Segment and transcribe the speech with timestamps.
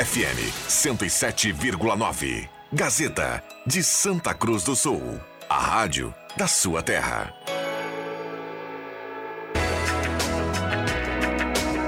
[0.00, 2.48] FM 107,9.
[2.72, 5.20] Gazeta de Santa Cruz do Sul.
[5.46, 7.34] A rádio da sua terra.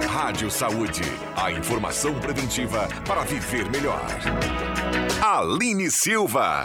[0.07, 1.01] Rádio Saúde.
[1.35, 4.05] A informação preventiva para viver melhor.
[5.23, 6.63] Aline Silva.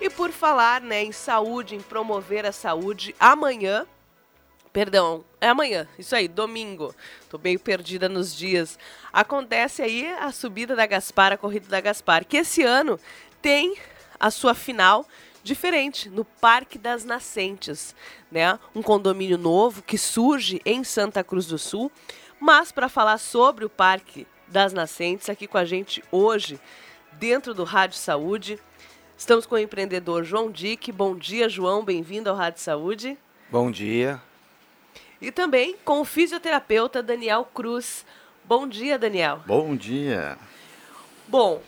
[0.00, 3.84] E por falar né, em saúde, em promover a saúde, amanhã,
[4.72, 6.94] perdão, é amanhã, isso aí, domingo,
[7.28, 8.78] tô meio perdida nos dias,
[9.12, 12.98] acontece aí a subida da Gaspar, a corrida da Gaspar, que esse ano
[13.42, 13.76] tem
[14.20, 15.04] a sua final
[15.42, 17.94] diferente no Parque das Nascentes,
[18.30, 18.58] né?
[18.72, 21.90] Um condomínio novo que surge em Santa Cruz do Sul
[22.40, 26.58] mas para falar sobre o Parque das Nascentes, aqui com a gente hoje,
[27.12, 28.58] dentro do Rádio Saúde,
[29.16, 30.90] estamos com o empreendedor João Dick.
[30.92, 33.18] Bom dia, João, bem-vindo ao Rádio Saúde.
[33.50, 34.20] Bom dia.
[35.20, 38.06] E também com o fisioterapeuta Daniel Cruz.
[38.44, 39.42] Bom dia, Daniel.
[39.46, 40.38] Bom dia.
[41.26, 41.60] Bom,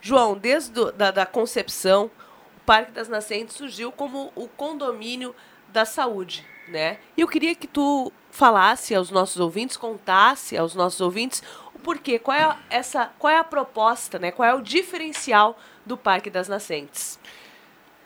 [0.00, 2.10] João, desde do, da, da concepção,
[2.56, 5.34] o Parque das Nascentes surgiu como o condomínio
[5.68, 6.98] da saúde, né?
[7.16, 11.42] E eu queria que tu falasse aos nossos ouvintes, contasse aos nossos ouvintes
[11.74, 14.30] o porquê, qual é essa, qual é a proposta, né?
[14.30, 17.18] Qual é o diferencial do Parque das Nascentes?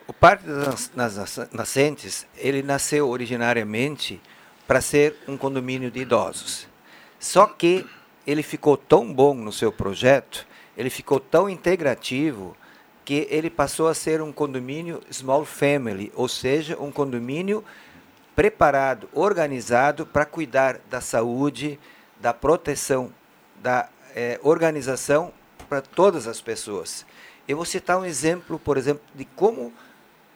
[0.07, 0.93] O Parque das
[1.53, 4.21] Nascentes, ele nasceu originariamente
[4.69, 6.69] para ser um condomínio de idosos.
[7.19, 7.85] Só que
[8.25, 12.57] ele ficou tão bom no seu projeto, ele ficou tão integrativo
[13.05, 17.65] que ele passou a ser um condomínio small family, ou seja, um condomínio
[18.41, 21.79] preparado, organizado para cuidar da saúde,
[22.19, 23.13] da proteção,
[23.57, 23.87] da
[24.17, 25.31] é, organização
[25.69, 27.05] para todas as pessoas.
[27.47, 29.71] Eu vou citar um exemplo, por exemplo, de como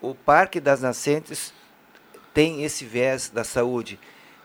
[0.02, 1.54] o Parque das Nascentes
[2.34, 3.98] tem esse viés da saúde.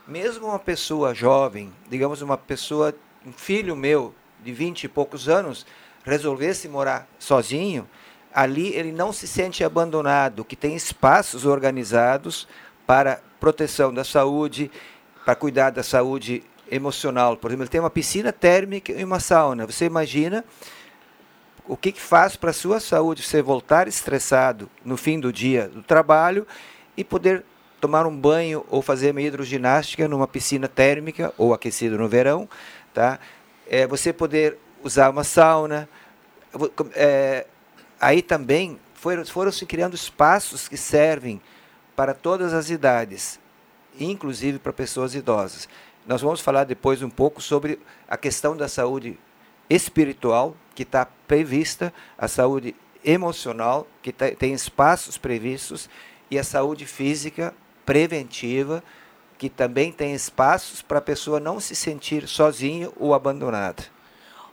[0.08, 5.66] Mesmo uma pessoa jovem, digamos uma pessoa, um filho meu de vinte e poucos anos,
[6.06, 7.90] resolvesse morar sozinho,
[8.34, 12.48] ali ele não se sente abandonado, que tem espaços organizados
[12.90, 14.72] para proteção da saúde,
[15.24, 16.42] para cuidar da saúde
[16.72, 17.38] emocional.
[17.38, 19.68] Por exemplo, ele tem uma piscina térmica e uma sauna.
[19.68, 20.44] Você imagina
[21.68, 25.70] o que, que faz para a sua saúde você voltar estressado no fim do dia
[25.70, 26.48] do trabalho
[26.98, 27.46] e poder
[27.80, 32.50] tomar um banho ou fazer uma hidroginástica numa piscina térmica ou aquecido no verão,
[32.92, 33.20] tá?
[33.68, 35.88] É, você poder usar uma sauna.
[36.96, 37.46] É,
[38.02, 41.40] aí também foram, foram se criando espaços que servem
[42.00, 43.42] para todas as idades,
[44.00, 45.68] inclusive para pessoas idosas.
[46.08, 47.78] Nós vamos falar depois um pouco sobre
[48.08, 49.20] a questão da saúde
[49.70, 52.74] espiritual, que está prevista, a saúde
[53.04, 55.90] emocional, que tá, tem espaços previstos,
[56.32, 57.54] e a saúde física
[57.86, 58.82] preventiva,
[59.38, 63.84] que também tem espaços para a pessoa não se sentir sozinha ou abandonada.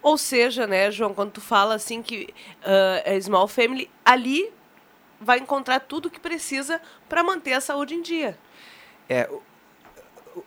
[0.02, 2.28] Ou seja, né, João, quando tu fala assim que
[2.62, 4.52] uh, é small family, ali
[5.20, 8.38] vai encontrar tudo o que precisa para manter a saúde em dia.
[9.08, 9.28] É,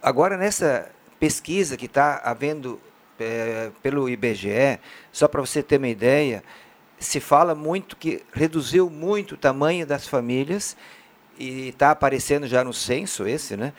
[0.02, 2.80] agora, nessa pesquisa que está havendo
[3.20, 4.80] é, pelo IBGE,
[5.12, 6.44] só para você ter uma ideia,
[6.98, 10.76] se fala muito que reduziu muito o tamanho das famílias,
[11.38, 13.72] e está aparecendo já no censo esse, né?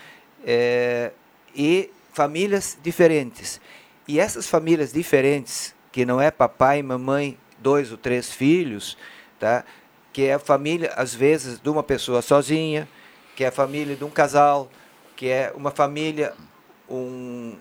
[0.44, 1.12] É,
[1.54, 3.60] e famílias diferentes.
[4.08, 8.96] E essas famílias diferentes, que não é papai mamãe, dois ou três filhos,
[9.38, 9.64] tá?
[10.12, 12.88] Que é a família, às vezes, de uma pessoa sozinha,
[13.36, 14.70] que é a família de um casal,
[15.16, 16.34] que é uma família,
[16.88, 17.56] um,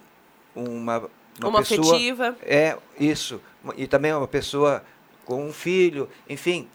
[0.55, 1.09] uma,
[1.39, 2.35] uma, uma pessoa, afetiva.
[2.41, 3.41] É, isso.
[3.77, 4.83] E também uma pessoa
[5.25, 6.67] com um filho, enfim.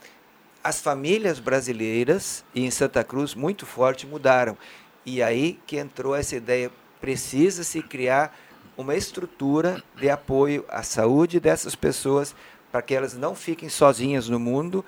[0.63, 4.57] as famílias brasileiras e em Santa Cruz muito forte mudaram.
[5.05, 8.35] E aí que entrou essa ideia, precisa se criar
[8.77, 12.35] uma estrutura de apoio à saúde dessas pessoas
[12.73, 14.85] para que elas não fiquem sozinhas no mundo,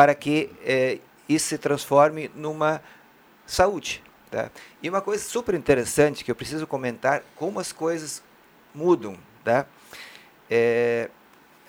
[0.00, 0.98] para que é,
[1.28, 2.80] isso se transforme numa
[3.44, 4.02] saúde.
[4.30, 4.50] Tá?
[4.82, 8.22] E uma coisa super interessante que eu preciso comentar, como as coisas
[8.74, 9.14] mudam.
[9.44, 9.66] Tá?
[10.48, 11.10] É,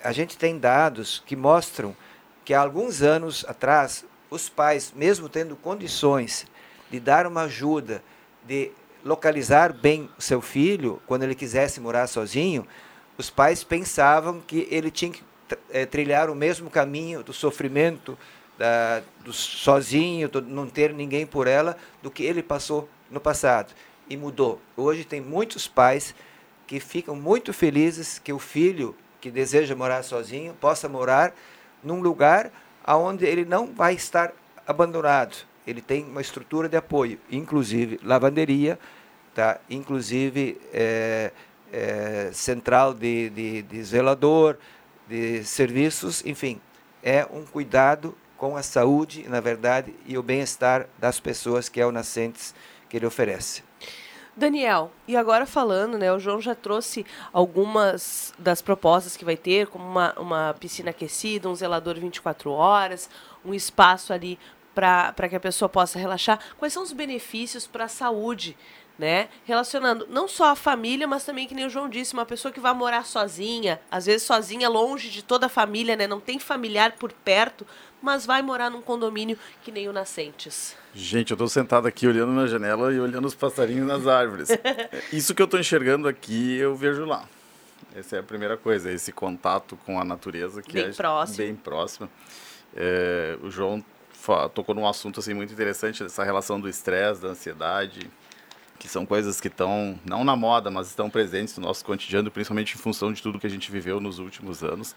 [0.02, 1.94] a gente tem dados que mostram
[2.42, 6.46] que há alguns anos atrás, os pais, mesmo tendo condições
[6.90, 8.02] de dar uma ajuda,
[8.46, 8.72] de
[9.04, 12.66] localizar bem o seu filho, quando ele quisesse morar sozinho,
[13.18, 15.22] os pais pensavam que ele tinha que
[15.70, 18.18] é, trilhar o mesmo caminho do sofrimento,
[18.58, 23.72] da, do sozinho, do não ter ninguém por ela, do que ele passou no passado.
[24.08, 24.60] E mudou.
[24.76, 26.14] Hoje tem muitos pais
[26.66, 31.34] que ficam muito felizes que o filho que deseja morar sozinho possa morar
[31.82, 32.50] num lugar
[32.86, 34.32] onde ele não vai estar
[34.66, 35.36] abandonado.
[35.66, 38.78] Ele tem uma estrutura de apoio, inclusive lavanderia,
[39.34, 39.60] tá?
[39.70, 41.30] inclusive é,
[41.72, 44.56] é, central de, de, de zelador,
[45.08, 46.60] de serviços, enfim,
[47.02, 51.86] é um cuidado com a saúde, na verdade, e o bem-estar das pessoas que é
[51.86, 52.54] o Nascentes
[52.88, 53.62] que ele oferece.
[54.34, 56.10] Daniel, e agora falando, né?
[56.10, 61.48] O João já trouxe algumas das propostas que vai ter, como uma, uma piscina aquecida,
[61.48, 63.10] um zelador 24 horas,
[63.44, 64.38] um espaço ali
[64.74, 66.40] para que a pessoa possa relaxar.
[66.58, 68.56] Quais são os benefícios para a saúde
[68.98, 69.28] né?
[69.44, 72.60] Relacionando não só a família, mas também, que nem o João disse, uma pessoa que
[72.60, 76.06] vai morar sozinha, às vezes sozinha, longe de toda a família, né?
[76.06, 77.66] Não tem familiar por perto,
[78.00, 80.76] mas vai morar num condomínio que nem o Nascentes.
[80.94, 84.48] Gente, eu estou sentado aqui olhando na janela e olhando os passarinhos nas árvores.
[85.12, 87.26] Isso que eu estou enxergando aqui, eu vejo lá.
[87.94, 91.38] Essa é a primeira coisa, esse contato com a natureza que bem é próximo.
[91.38, 92.08] bem próximo.
[92.74, 93.84] É, o João
[94.54, 98.10] tocou num assunto assim muito interessante, essa relação do estresse, da ansiedade,
[98.82, 102.74] que são coisas que estão, não na moda, mas estão presentes no nosso cotidiano, principalmente
[102.74, 104.96] em função de tudo que a gente viveu nos últimos anos.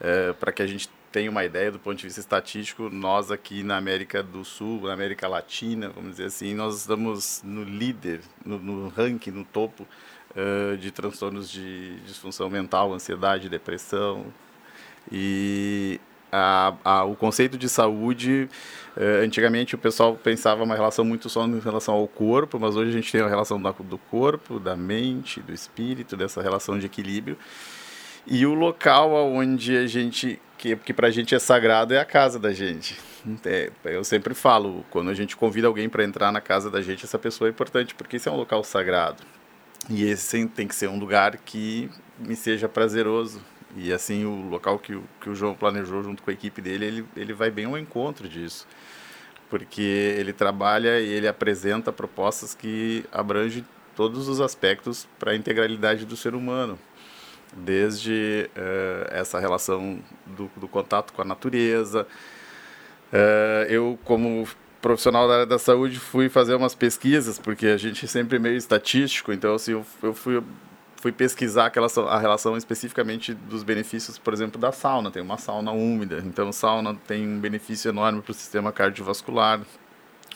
[0.00, 3.62] É, para que a gente tenha uma ideia do ponto de vista estatístico, nós aqui
[3.62, 8.58] na América do Sul, na América Latina, vamos dizer assim, nós estamos no líder, no,
[8.58, 9.86] no ranking, no topo
[10.32, 14.26] uh, de transtornos de disfunção mental, ansiedade, depressão.
[15.12, 16.00] E
[16.32, 18.48] a, a, o conceito de saúde,
[18.96, 22.90] eh, antigamente o pessoal pensava uma relação muito só em relação ao corpo, mas hoje
[22.90, 27.36] a gente tem a relação do corpo, da mente, do espírito, dessa relação de equilíbrio.
[28.26, 32.04] E o local onde a gente, que, que para a gente é sagrado, é a
[32.04, 32.98] casa da gente.
[33.44, 37.04] É, eu sempre falo, quando a gente convida alguém para entrar na casa da gente,
[37.04, 39.22] essa pessoa é importante, porque isso é um local sagrado.
[39.90, 43.42] E esse tem que ser um lugar que me seja prazeroso,
[43.76, 47.04] e assim, o local que que o João planejou junto com a equipe dele, ele,
[47.16, 48.66] ele vai bem ao encontro disso.
[49.48, 49.82] Porque
[50.18, 53.64] ele trabalha e ele apresenta propostas que abrangem
[53.94, 56.78] todos os aspectos para a integralidade do ser humano.
[57.54, 62.06] Desde uh, essa relação do, do, contato com a natureza.
[63.12, 64.48] Uh, eu, como
[64.80, 68.56] profissional da área da saúde, fui fazer umas pesquisas, porque a gente sempre é meio
[68.56, 70.42] estatístico, então assim, eu, eu fui
[71.02, 75.10] fui pesquisar aquela, a relação especificamente dos benefícios, por exemplo, da sauna.
[75.10, 79.60] Tem uma sauna úmida, então sauna tem um benefício enorme para o sistema cardiovascular.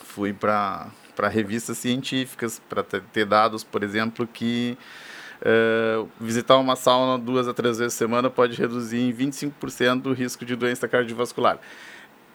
[0.02, 0.90] Fui para
[1.31, 4.76] revistas científicas para ter dados, por exemplo, que
[5.40, 10.12] uh, visitar uma sauna duas a três vezes por semana pode reduzir em 25% o
[10.12, 11.61] risco de doença cardiovascular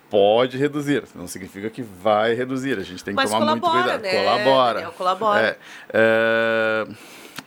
[0.09, 2.77] pode reduzir, não significa que vai reduzir.
[2.77, 4.01] A gente tem que Mas tomar muito cuidado.
[4.01, 4.11] Né?
[4.11, 4.73] Colabora.
[4.73, 5.41] Daniel, colabora.
[5.41, 5.57] É,
[5.93, 6.87] é,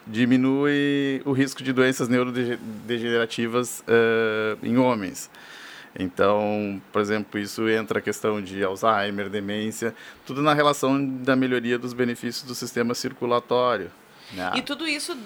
[0.06, 5.30] diminui o risco de doenças neurodegenerativas uh, em homens.
[5.99, 9.94] Então, por exemplo, isso entra a questão de Alzheimer, demência,
[10.26, 13.90] tudo na relação da melhoria dos benefícios do sistema circulatório.
[14.32, 14.52] Né?
[14.56, 15.16] E tudo isso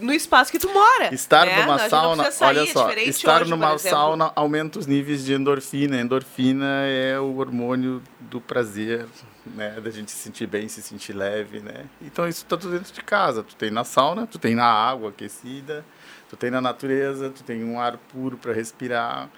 [0.00, 1.12] no espaço que tu mora.
[1.12, 1.62] Estar né?
[1.62, 6.00] numa sauna, olha só, estar hoje, numa sauna aumenta os níveis de endorfina.
[6.00, 9.06] Endorfina é o hormônio do prazer,
[9.46, 11.84] né, da gente se sentir bem, se sentir leve, né?
[12.00, 13.42] Então isso está tudo dentro de casa.
[13.42, 15.84] Tu tem na sauna, tu tem na água aquecida,
[16.28, 19.28] tu tem na natureza, tu tem um ar puro para respirar.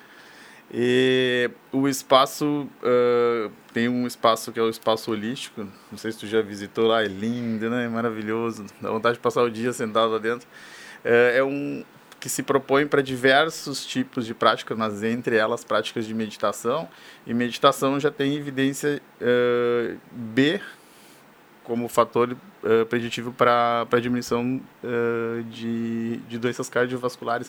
[0.73, 5.67] E o espaço uh, tem um espaço que é o espaço holístico.
[5.91, 7.85] Não sei se tu já visitou lá, é lindo, né?
[7.85, 8.67] É maravilhoso.
[8.81, 10.49] Dá vontade de passar o dia sentado lá dentro.
[11.05, 11.85] Uh, é um
[12.27, 16.89] que se propõe para diversos tipos de práticas, mas entre elas práticas de meditação.
[17.25, 20.61] E meditação já tem evidência uh, B
[21.63, 27.49] como fator uh, preditivo para a diminuição uh, de, de doenças cardiovasculares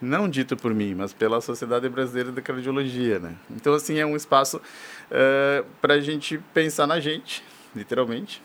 [0.00, 3.36] não dito por mim, mas pela Sociedade Brasileira de Cardiologia, né?
[3.48, 8.42] Então, assim, é um espaço uh, para a gente pensar na gente, literalmente,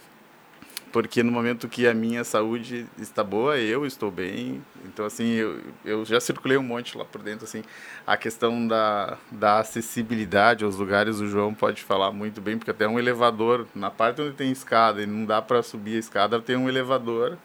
[0.91, 4.61] porque no momento que a minha saúde está boa, eu estou bem.
[4.85, 7.63] Então, assim, eu, eu já circulei um monte lá por dentro, assim,
[8.05, 12.87] a questão da, da acessibilidade aos lugares, o João pode falar muito bem, porque até
[12.87, 16.57] um elevador, na parte onde tem escada e não dá para subir a escada, tem
[16.57, 17.37] um elevador,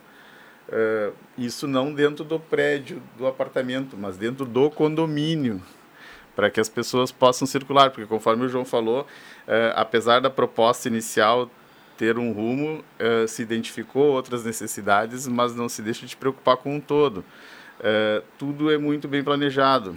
[0.68, 5.62] uh, isso não dentro do prédio, do apartamento, mas dentro do condomínio,
[6.34, 10.88] para que as pessoas possam circular, porque conforme o João falou, uh, apesar da proposta
[10.88, 11.48] inicial
[11.96, 16.76] ter um rumo, uh, se identificou outras necessidades, mas não se deixa de preocupar com
[16.76, 17.18] um todo.
[17.78, 19.96] Uh, tudo é muito bem planejado.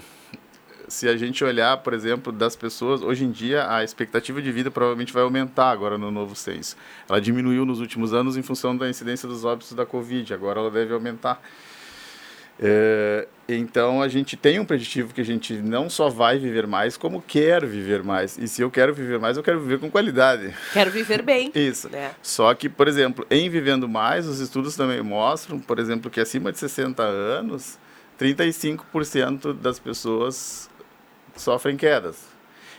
[0.87, 4.71] Se a gente olhar, por exemplo, das pessoas, hoje em dia a expectativa de vida
[4.71, 6.75] provavelmente vai aumentar agora no novo censo.
[7.07, 10.71] Ela diminuiu nos últimos anos em função da incidência dos óbitos da Covid, agora ela
[10.71, 11.41] deve aumentar.
[12.61, 16.97] É, então a gente tem um preditivo que a gente não só vai viver mais,
[16.97, 18.37] como quer viver mais.
[18.37, 20.53] E se eu quero viver mais, eu quero viver com qualidade.
[20.73, 21.51] Quero viver bem.
[21.55, 21.89] Isso.
[21.89, 22.11] Né?
[22.21, 26.51] Só que, por exemplo, em vivendo mais, os estudos também mostram, por exemplo, que acima
[26.51, 27.79] de 60 anos,
[28.19, 30.69] 35% das pessoas
[31.35, 32.27] sofrem quedas.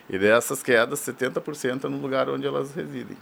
[0.09, 3.17] E dessas quedas, 70% é no lugar onde elas residem,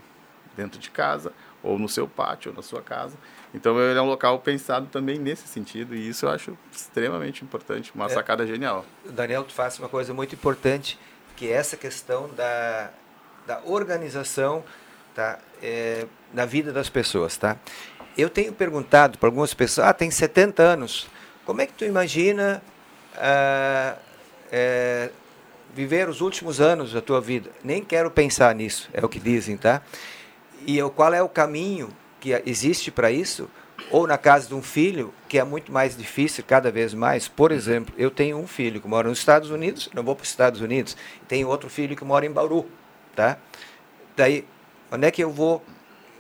[0.57, 1.33] dentro de casa,
[1.69, 3.15] ou no seu pátio, ou na sua casa.
[3.53, 7.93] Então ele é um local pensado também nesse sentido e isso eu acho extremamente importante,
[7.95, 8.87] uma é, sacada genial.
[9.05, 10.99] Daniel, tu faz uma coisa muito importante,
[11.37, 12.91] que é essa questão da,
[13.47, 14.65] da organização
[15.15, 17.37] tá, é, na vida das pessoas.
[17.37, 17.59] Tá?
[18.17, 21.07] Eu tenho perguntado para algumas pessoas, ah, tem 70 anos,
[21.45, 22.63] como é que tu imagina
[23.15, 23.95] ah,
[24.51, 25.11] é,
[25.75, 27.51] viver os últimos anos da tua vida?
[27.63, 29.83] Nem quero pensar nisso, é o que dizem, tá?
[30.67, 31.89] E qual é o caminho
[32.21, 33.49] que existe para isso,
[33.91, 37.29] ou na casa de um filho, que é muito mais difícil cada vez mais.
[37.29, 40.29] Por exemplo, eu tenho um filho que mora nos Estados Unidos, não vou para os
[40.29, 40.97] Estados Unidos,
[41.27, 42.67] tenho outro filho que mora em Bauru,
[43.15, 43.39] tá?
[44.17, 44.45] Daí,
[44.91, 45.65] onde é que eu vou,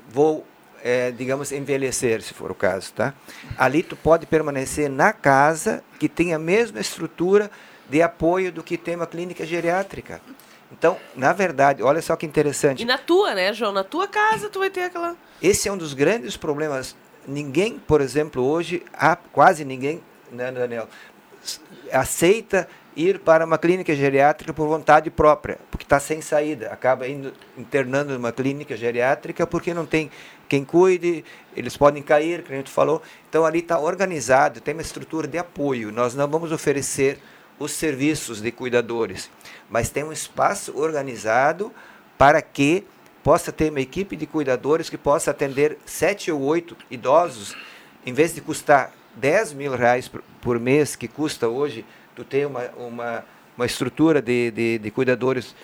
[0.09, 0.47] vou
[0.83, 3.12] é, digamos, envelhecer, se for o caso, tá?
[3.57, 7.50] Ali tu pode permanecer na casa que tem a mesma estrutura
[7.88, 10.21] de apoio do que tem uma clínica geriátrica.
[10.70, 12.82] Então, na verdade, olha só que interessante.
[12.82, 13.72] E na tua, né, João?
[13.72, 15.16] Na tua casa tu vai ter aquela.
[15.42, 16.94] Esse é um dos grandes problemas.
[17.26, 18.82] Ninguém, por exemplo, hoje,
[19.32, 20.88] quase ninguém, né, Daniel,
[21.92, 26.68] aceita ir para uma clínica geriátrica por vontade própria, porque está sem saída.
[26.70, 30.10] Acaba indo internando numa clínica geriátrica porque não tem
[30.48, 33.00] quem cuide, eles podem cair, como a gente falou.
[33.28, 35.92] Então ali está organizado, tem uma estrutura de apoio.
[35.92, 37.18] Nós não vamos oferecer
[37.58, 39.30] os serviços de cuidadores,
[39.68, 41.72] mas tem um espaço organizado
[42.16, 42.84] para que
[43.22, 47.56] possa ter uma equipe de cuidadores que possa atender sete ou oito idosos,
[48.06, 50.10] em vez de custar 10 mil reais
[50.40, 51.84] por mês, que custa hoje,
[52.14, 53.24] tu tem uma, uma,
[53.56, 55.54] uma estrutura de, de, de cuidadores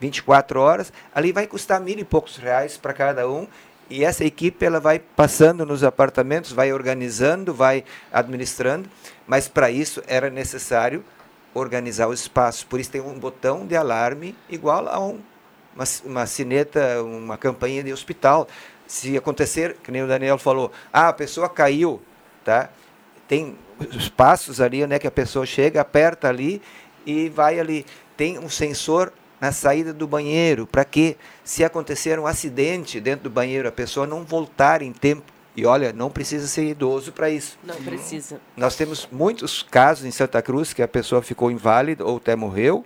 [0.00, 3.46] 24 horas, ali vai custar mil e poucos reais para cada um,
[3.90, 8.88] e essa equipe ela vai passando nos apartamentos, vai organizando, vai administrando,
[9.26, 11.04] mas para isso era necessário
[11.54, 12.66] organizar o espaço.
[12.66, 15.20] Por isso tem um botão de alarme igual a um,
[15.74, 18.48] uma, uma sineta, uma campainha de hospital.
[18.86, 22.00] Se acontecer, que nem o Daniel falou, ah, a pessoa caiu,
[22.44, 22.70] tá?
[23.26, 23.56] Tem
[23.94, 26.60] os passos ali, né, que a pessoa chega, aperta ali
[27.06, 27.86] e vai ali.
[28.16, 33.30] Tem um sensor na saída do banheiro, para que, se acontecer um acidente dentro do
[33.30, 37.58] banheiro, a pessoa não voltar em tempo e olha, não precisa ser idoso para isso.
[37.62, 38.40] Não precisa.
[38.56, 42.84] Nós temos muitos casos em Santa Cruz que a pessoa ficou inválida ou até morreu,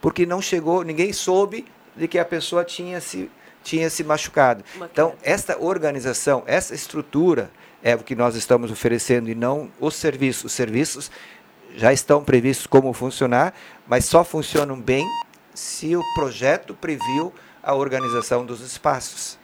[0.00, 3.30] porque não chegou, ninguém soube de que a pessoa tinha se,
[3.62, 4.64] tinha se machucado.
[4.90, 7.50] Então, essa organização, essa estrutura
[7.82, 10.44] é o que nós estamos oferecendo e não os serviços.
[10.44, 11.10] Os serviços
[11.76, 13.54] já estão previstos como funcionar,
[13.86, 15.06] mas só funcionam bem
[15.54, 17.32] se o projeto previu
[17.62, 19.38] a organização dos espaços.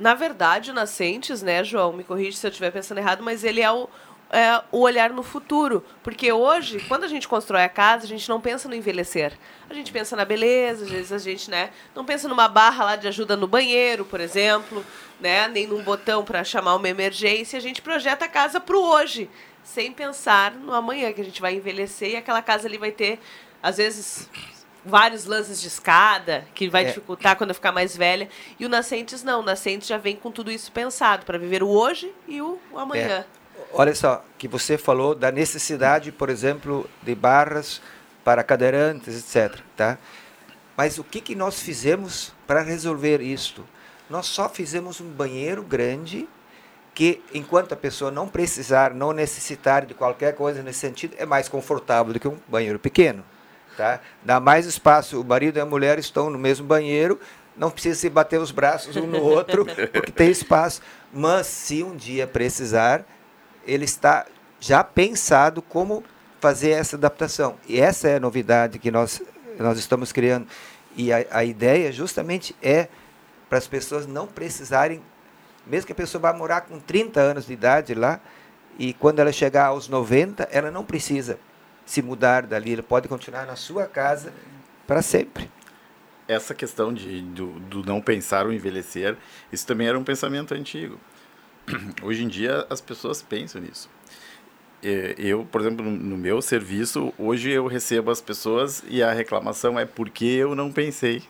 [0.00, 3.70] Na verdade, Nascentes, né, João, me corrige se eu estiver pensando errado, mas ele é
[3.70, 3.86] o,
[4.30, 5.84] é o olhar no futuro.
[6.02, 9.38] Porque hoje, quando a gente constrói a casa, a gente não pensa no envelhecer.
[9.68, 12.96] A gente pensa na beleza, às vezes a gente né, não pensa numa barra lá
[12.96, 14.82] de ajuda no banheiro, por exemplo,
[15.20, 17.58] né, nem num botão para chamar uma emergência.
[17.58, 19.28] A gente projeta a casa para o hoje,
[19.62, 23.20] sem pensar no amanhã, que a gente vai envelhecer e aquela casa ali vai ter,
[23.62, 24.30] às vezes,
[24.84, 26.86] vários lances de escada, que vai é.
[26.86, 28.28] dificultar quando eu ficar mais velha.
[28.58, 31.68] E o Nascentes não, o Nascentes já vem com tudo isso pensado, para viver o
[31.68, 33.24] hoje e o, o amanhã.
[33.26, 33.40] É.
[33.72, 37.80] Olha só, que você falou da necessidade, por exemplo, de barras
[38.24, 39.60] para cadeirantes, etc.
[39.76, 39.98] Tá?
[40.76, 43.66] Mas o que, que nós fizemos para resolver isto?
[44.08, 46.28] Nós só fizemos um banheiro grande
[46.94, 51.48] que enquanto a pessoa não precisar, não necessitar de qualquer coisa nesse sentido, é mais
[51.48, 53.24] confortável do que um banheiro pequeno.
[53.80, 53.98] Tá?
[54.22, 57.18] Dá mais espaço, o marido e a mulher estão no mesmo banheiro,
[57.56, 60.82] não precisa se bater os braços um no outro, porque tem espaço.
[61.10, 63.06] Mas se um dia precisar,
[63.66, 64.26] ele está
[64.60, 66.04] já pensado como
[66.40, 67.56] fazer essa adaptação.
[67.66, 69.22] E essa é a novidade que nós,
[69.58, 70.46] nós estamos criando.
[70.94, 72.86] E a, a ideia justamente é
[73.48, 75.00] para as pessoas não precisarem,
[75.66, 78.20] mesmo que a pessoa vá morar com 30 anos de idade lá,
[78.78, 81.38] e quando ela chegar aos 90, ela não precisa
[81.90, 84.32] se mudar dali, ela pode continuar na sua casa
[84.86, 85.50] para sempre.
[86.28, 89.16] Essa questão de, do, do não pensar ou envelhecer,
[89.52, 91.00] isso também era um pensamento antigo.
[92.00, 93.90] Hoje em dia as pessoas pensam nisso.
[94.80, 99.78] É, eu, por exemplo, no meu serviço, hoje eu recebo as pessoas e a reclamação
[99.78, 101.22] é porque eu não pensei.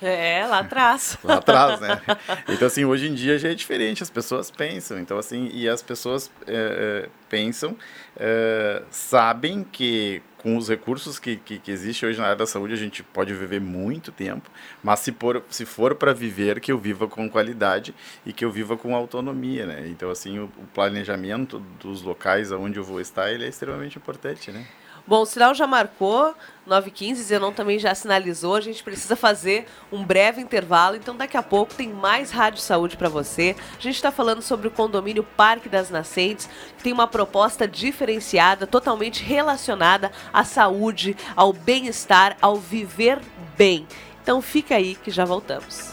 [0.00, 1.18] É, lá atrás.
[1.24, 2.00] lá atrás, né?
[2.48, 4.98] Então, assim, hoje em dia já é diferente, as pessoas pensam.
[4.98, 7.76] Então, assim, e as pessoas é, pensam,
[8.16, 12.72] é, sabem que com os recursos que, que, que existem hoje na área da saúde,
[12.72, 14.48] a gente pode viver muito tempo,
[14.82, 17.92] mas se, por, se for para viver, que eu viva com qualidade
[18.24, 19.88] e que eu viva com autonomia, né?
[19.88, 24.52] Então, assim, o, o planejamento dos locais onde eu vou estar, ele é extremamente importante,
[24.52, 24.64] né?
[25.08, 26.34] Bom, o sinal já marcou,
[26.68, 31.42] 9h15, Zenon também já sinalizou, a gente precisa fazer um breve intervalo, então daqui a
[31.42, 33.56] pouco tem mais Rádio Saúde para você.
[33.78, 36.46] A gente está falando sobre o condomínio Parque das Nascentes,
[36.76, 43.18] que tem uma proposta diferenciada, totalmente relacionada à saúde, ao bem-estar, ao viver
[43.56, 43.88] bem.
[44.22, 45.90] Então fica aí que já voltamos.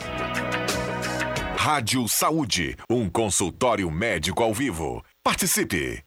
[1.55, 5.01] Rádio Saúde, um consultório médico ao vivo.
[5.23, 6.04] Participe!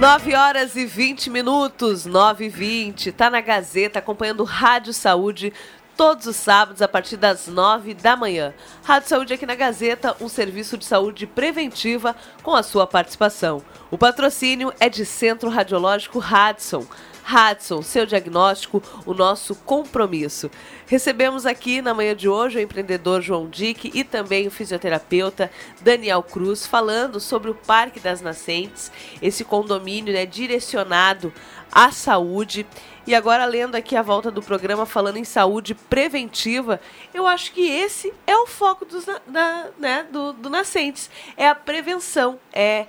[0.00, 3.12] Nove horas e 20 minutos, 9 e 20.
[3.12, 5.52] Tá na Gazeta, acompanhando Rádio Saúde
[5.94, 8.54] todos os sábados a partir das 9 da manhã.
[8.82, 13.62] Rádio Saúde aqui na Gazeta, um serviço de saúde preventiva com a sua participação.
[13.90, 16.86] O patrocínio é de Centro Radiológico Radson.
[17.30, 20.50] Hudson, seu diagnóstico, o nosso compromisso.
[20.86, 26.22] Recebemos aqui na manhã de hoje o empreendedor João Dick e também o fisioterapeuta Daniel
[26.22, 28.90] Cruz falando sobre o Parque das Nascentes,
[29.22, 31.32] esse condomínio né, direcionado
[31.70, 32.66] à saúde.
[33.06, 36.80] E agora, lendo aqui a volta do programa falando em saúde preventiva,
[37.14, 41.08] eu acho que esse é o foco dos, da, né, do, do Nascentes.
[41.36, 42.86] É a prevenção, é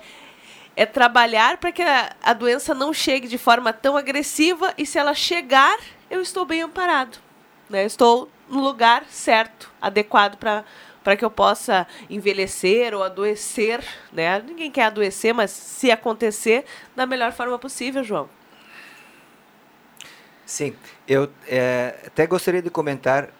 [0.74, 4.98] é trabalhar para que a, a, doença não chegue de forma tão agressiva e se
[4.98, 5.78] ela chegar,
[6.10, 7.18] eu estou bem amparado.
[7.68, 7.84] Né?
[7.84, 10.64] Estou no lugar certo, adequado para
[11.02, 14.40] para que eu possa envelhecer ou adoecer, né?
[14.40, 18.28] Ninguém quer adoecer, mas se acontecer, da melhor forma possível, João.
[20.46, 20.76] Sim,
[21.08, 23.30] eu é, até gostaria de comentar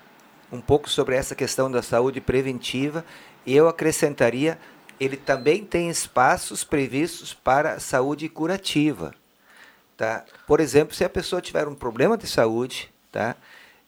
[0.51, 3.05] um pouco sobre essa questão da saúde preventiva
[3.45, 4.59] e eu acrescentaria
[5.05, 9.13] ele também tem espaços previstos para saúde curativa.
[9.97, 10.25] Tá?
[10.47, 13.37] Por exemplo, se a pessoa tiver um problema de saúde, tá?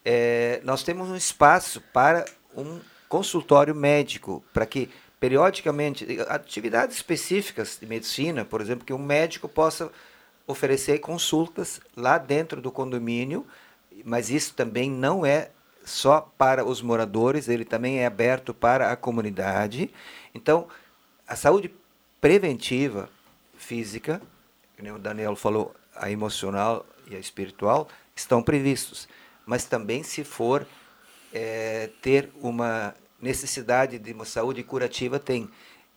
[0.04, 2.24] É, nós temos um espaço para
[2.56, 9.48] um consultório médico, para que periodicamente, atividades específicas de medicina, por exemplo, que um médico
[9.48, 9.90] possa
[10.46, 13.46] oferecer consultas lá dentro do condomínio,
[14.04, 15.50] mas isso também não é
[15.84, 19.90] só para os moradores, ele também é aberto para a comunidade.
[20.34, 20.66] Então,
[21.34, 21.68] a saúde
[22.20, 23.10] preventiva
[23.56, 24.22] física,
[24.78, 29.08] como o Daniel falou, a emocional e a espiritual estão previstos,
[29.44, 30.64] mas também se for
[31.32, 35.50] é, ter uma necessidade de uma saúde curativa tem.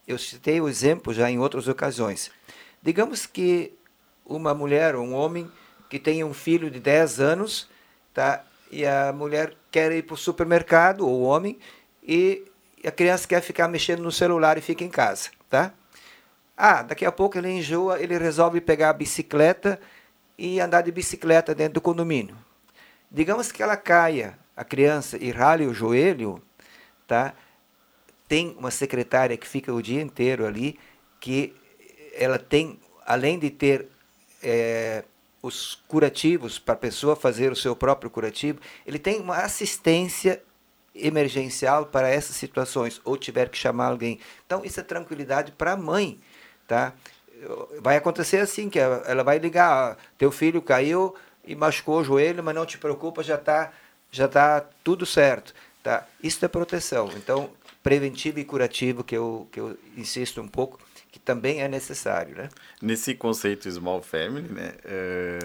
[0.08, 2.32] Eu citei o exemplo já em outras ocasiões.
[2.82, 3.74] Digamos que
[4.26, 5.52] uma mulher ou um homem
[5.88, 7.70] que tem um filho de 10 anos,
[8.12, 8.44] tá?
[8.72, 11.60] E a mulher quer ir para o supermercado, ou o homem,
[12.02, 12.44] e
[12.86, 15.74] a criança quer ficar mexendo no celular e fica em casa, tá?
[16.56, 19.80] Ah, daqui a pouco ele enjoa, ele resolve pegar a bicicleta
[20.38, 22.38] e andar de bicicleta dentro do condomínio.
[23.12, 26.42] Digamos que ela caia, a criança, e rale o joelho,
[27.08, 27.34] tá?
[28.28, 30.80] Tem uma secretária que fica o dia inteiro ali,
[31.20, 31.56] que
[32.14, 33.88] ela tem, além de ter
[34.44, 35.04] é,
[35.42, 40.42] os curativos para a pessoa fazer o seu próprio curativo, ele tem uma assistência
[41.00, 44.20] emergencial para essas situações, ou tiver que chamar alguém.
[44.46, 46.20] Então, isso é tranquilidade para a mãe.
[46.68, 46.94] Tá?
[47.82, 52.56] Vai acontecer assim, que ela vai ligar, teu filho caiu e machucou o joelho, mas
[52.56, 53.72] não te preocupa, já está
[54.12, 55.54] já tá tudo certo.
[55.84, 56.06] Tá?
[56.22, 57.10] Isso é proteção.
[57.16, 57.50] Então,
[57.84, 60.80] preventivo e curativo que eu, que eu insisto um pouco,
[61.12, 62.50] que também é necessário, né?
[62.82, 65.40] Nesse conceito small family, né, é,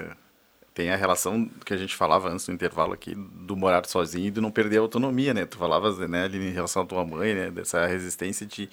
[0.74, 4.30] tem a relação que a gente falava antes no intervalo aqui do morar sozinho e
[4.30, 5.44] de não perder a autonomia, né?
[5.44, 8.68] Tu falavas, né, ali em relação à tua mãe, né, dessa resistência de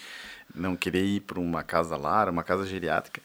[0.55, 3.21] não querer ir para uma casa lar, uma casa geriátrica.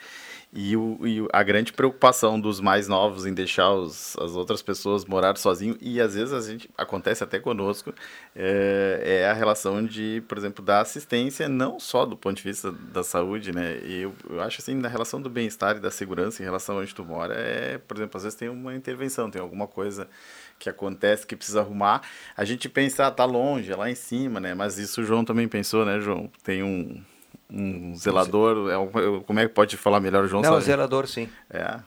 [0.56, 5.04] E, o, e, a grande preocupação dos mais novos em deixar os, as outras pessoas
[5.04, 7.92] morar sozinho, e às vezes a gente acontece até conosco,
[8.36, 12.70] é, é, a relação de, por exemplo, da assistência, não só do ponto de vista
[12.70, 13.80] da saúde, né?
[13.84, 16.82] E eu, eu acho assim, na relação do bem-estar e da segurança em relação a
[16.82, 20.08] onde tu mora, é, por exemplo, às vezes tem uma intervenção, tem alguma coisa
[20.56, 22.02] que acontece que precisa arrumar.
[22.36, 24.54] A gente pensa, ah, tá longe, é lá em cima, né?
[24.54, 26.30] Mas isso o João também pensou, né, João?
[26.44, 27.02] Tem um
[27.50, 30.42] um zelador, é um, como é que pode falar melhor, João?
[30.42, 30.64] Não, sabe?
[30.64, 31.28] zelador, sim.
[31.50, 31.80] É.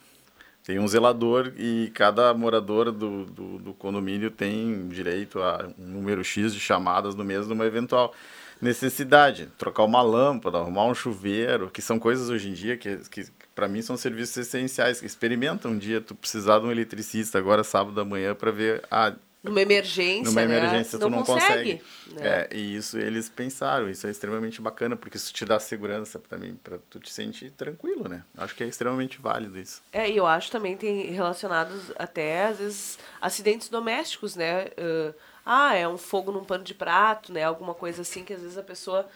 [0.64, 6.22] Tem um zelador e cada morador do, do, do, condomínio tem direito a um número
[6.22, 8.12] X de chamadas no mês de uma eventual
[8.60, 9.48] necessidade.
[9.56, 13.66] Trocar uma lâmpada, arrumar um chuveiro, que são coisas hoje em dia que, que para
[13.66, 15.02] mim são serviços essenciais.
[15.02, 19.14] Experimenta um dia tu precisar de um eletricista agora sábado da manhã para ver, ah,
[19.42, 20.56] numa emergência, Numa né?
[20.56, 21.78] emergência tu não, não consegue.
[21.78, 22.20] consegue.
[22.20, 22.28] Né?
[22.28, 26.54] É, e isso eles pensaram, isso é extremamente bacana, porque isso te dá segurança também,
[26.56, 28.24] para tu te sentir tranquilo, né?
[28.36, 29.80] Acho que é extremamente válido isso.
[29.92, 34.66] É, e eu acho também tem relacionados até, às vezes, acidentes domésticos, né?
[34.76, 35.14] Uh,
[35.46, 37.44] ah, é um fogo num pano de prato, né?
[37.44, 39.08] Alguma coisa assim que às vezes a pessoa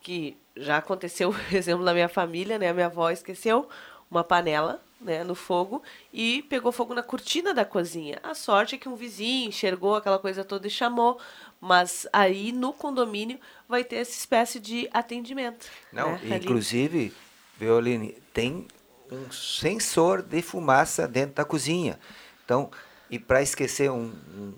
[0.00, 2.68] que já aconteceu, exemplo da minha família, né?
[2.68, 3.68] A minha avó esqueceu
[4.08, 8.18] uma panela né, no fogo e pegou fogo na cortina da cozinha.
[8.22, 11.20] A sorte é que um vizinho enxergou aquela coisa toda e chamou,
[11.60, 13.38] mas aí no condomínio
[13.68, 15.66] vai ter essa espécie de atendimento.
[15.92, 17.12] Não, né, inclusive,
[17.58, 18.66] Violine, tem
[19.12, 21.98] um sensor de fumaça dentro da cozinha.
[22.44, 22.70] Então,
[23.10, 24.54] e para esquecer um, um,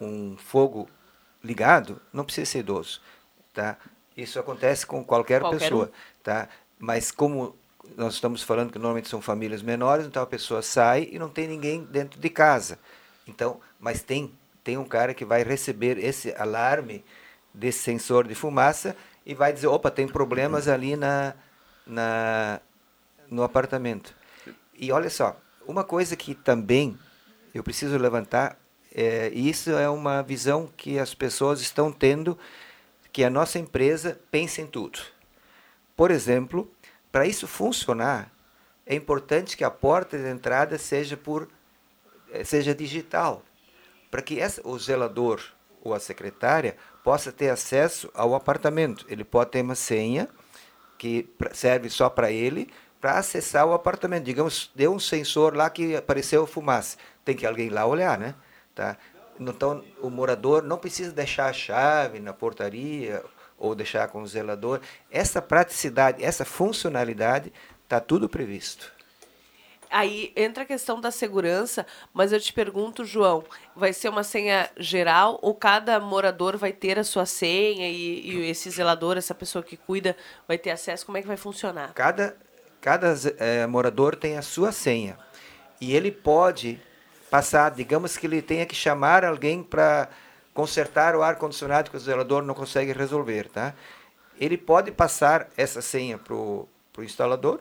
[0.00, 0.88] um, fogo
[1.42, 3.00] ligado, não precisa ser idoso,
[3.52, 3.78] tá?
[4.16, 6.22] Isso acontece com qualquer, qualquer pessoa, um.
[6.22, 6.48] tá?
[6.78, 7.56] Mas como
[7.96, 11.46] nós estamos falando que normalmente são famílias menores, então a pessoa sai e não tem
[11.46, 12.78] ninguém dentro de casa.
[13.26, 14.32] Então, mas tem
[14.66, 17.04] tem um cara que vai receber esse alarme
[17.54, 21.34] desse sensor de fumaça e vai dizer, opa, tem problemas ali na,
[21.86, 22.60] na
[23.30, 24.12] no apartamento.
[24.76, 25.36] E olha só,
[25.68, 26.98] uma coisa que também
[27.54, 28.58] eu preciso levantar,
[28.92, 32.36] é, e isso é uma visão que as pessoas estão tendo,
[33.12, 34.98] que a nossa empresa pensa em tudo.
[35.96, 36.68] Por exemplo,
[37.16, 38.30] para isso funcionar,
[38.84, 41.48] é importante que a porta de entrada seja por
[42.30, 43.42] eh, seja digital,
[44.10, 45.42] para que essa, o zelador
[45.82, 49.06] ou a secretária possa ter acesso ao apartamento.
[49.08, 50.28] Ele pode ter uma senha
[50.98, 52.68] que serve só para ele
[53.00, 54.24] para acessar o apartamento.
[54.24, 56.98] Digamos, deu um sensor lá que apareceu fumaça.
[57.24, 58.34] Tem que alguém lá olhar, né?
[58.74, 58.98] Tá?
[59.40, 63.24] Então, o morador não precisa deixar a chave na portaria
[63.58, 64.80] ou deixar com o zelador.
[65.10, 67.52] Essa praticidade, essa funcionalidade,
[67.84, 68.96] está tudo previsto.
[69.90, 74.68] Aí entra a questão da segurança, mas eu te pergunto, João, vai ser uma senha
[74.76, 79.62] geral ou cada morador vai ter a sua senha e, e esse zelador, essa pessoa
[79.62, 80.16] que cuida,
[80.46, 81.06] vai ter acesso?
[81.06, 81.92] Como é que vai funcionar?
[81.94, 82.36] Cada,
[82.80, 85.16] cada é, morador tem a sua senha
[85.80, 86.80] e ele pode
[87.30, 90.08] passar, digamos que ele tenha que chamar alguém para
[90.56, 93.74] consertar o ar-condicionado que o zelador não consegue resolver, tá?
[94.40, 96.66] Ele pode passar essa senha para o
[97.00, 97.60] instalador,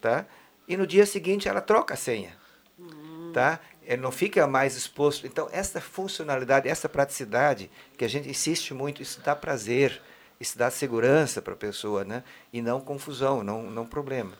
[0.00, 0.24] tá?
[0.66, 2.34] E no dia seguinte ela troca a senha,
[2.78, 3.30] uhum.
[3.34, 3.60] tá?
[3.82, 5.26] Ele não fica mais exposto.
[5.26, 10.00] Então, essa funcionalidade, essa praticidade, que a gente insiste muito, isso dá prazer,
[10.40, 12.24] isso dá segurança para a pessoa, né?
[12.50, 14.32] E não confusão, não, não problema.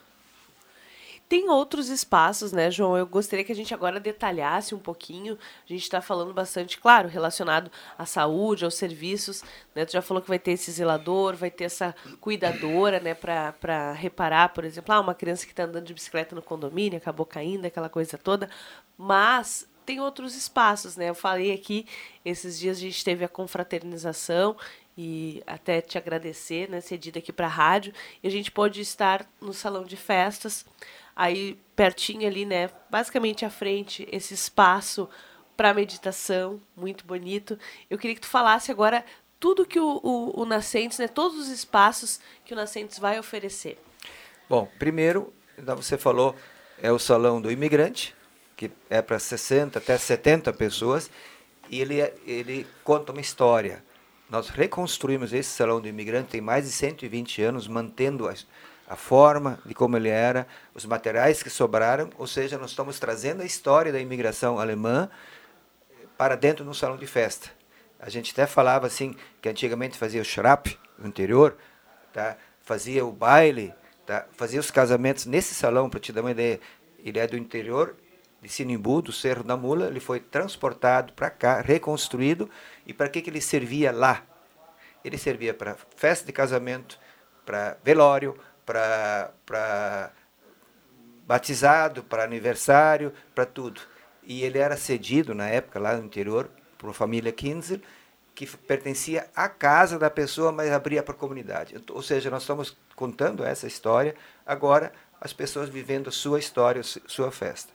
[1.31, 2.99] Tem outros espaços, né, João?
[2.99, 5.39] Eu gostaria que a gente agora detalhasse um pouquinho.
[5.65, 9.45] A gente está falando bastante, claro, relacionado à saúde, aos serviços.
[9.73, 9.85] Né?
[9.85, 14.49] Tu já falou que vai ter esse zelador, vai ter essa cuidadora, né, para reparar,
[14.49, 17.89] por exemplo, ah, uma criança que está andando de bicicleta no condomínio, acabou caindo, aquela
[17.89, 18.51] coisa toda.
[18.99, 21.11] Mas tem outros espaços, né?
[21.11, 21.87] Eu falei aqui,
[22.25, 24.57] esses dias a gente teve a confraternização
[24.99, 29.25] e até te agradecer, né, cedido aqui para a rádio, e a gente pode estar
[29.41, 30.67] no salão de festas
[31.21, 32.71] Aí, pertinho ali, né?
[32.89, 35.07] Basicamente à frente, esse espaço
[35.55, 37.59] para meditação, muito bonito.
[37.91, 39.05] Eu queria que tu falasse agora
[39.39, 41.07] tudo que o, o, o Nascentes, né?
[41.07, 43.77] Todos os espaços que o Nascentes vai oferecer.
[44.49, 46.35] Bom, primeiro, você falou,
[46.81, 48.17] é o Salão do Imigrante,
[48.57, 51.11] que é para 60 até 70 pessoas,
[51.69, 53.85] e ele, é, ele conta uma história.
[54.31, 58.47] Nós reconstruímos esse Salão do Imigrante tem mais de 120 anos, mantendo as,
[58.91, 63.41] a forma de como ele era, os materiais que sobraram, ou seja, nós estamos trazendo
[63.41, 65.09] a história da imigração alemã
[66.19, 67.51] para dentro de um salão de festa.
[68.01, 71.57] A gente até falava assim que antigamente fazia o shrap no interior,
[72.13, 72.37] tá?
[72.63, 73.73] fazia o baile,
[74.05, 74.27] tá?
[74.33, 76.59] fazia os casamentos nesse salão, para te dar uma ideia.
[76.99, 77.95] Ele é do interior
[78.43, 82.51] de Sinimbu, do Cerro da Mula, ele foi transportado para cá, reconstruído.
[82.85, 84.25] E para que, que ele servia lá?
[85.05, 86.99] Ele servia para festa de casamento,
[87.47, 88.37] para velório,
[88.71, 90.13] para
[91.27, 93.81] batizado, para aniversário, para tudo.
[94.23, 97.81] E ele era cedido na época, lá no interior, por uma família Kinzel,
[98.35, 101.75] que pertencia à casa da pessoa, mas abria para a comunidade.
[101.91, 104.15] Ou seja, nós estamos contando essa história,
[104.47, 107.73] agora as pessoas vivendo a sua história, sua festa.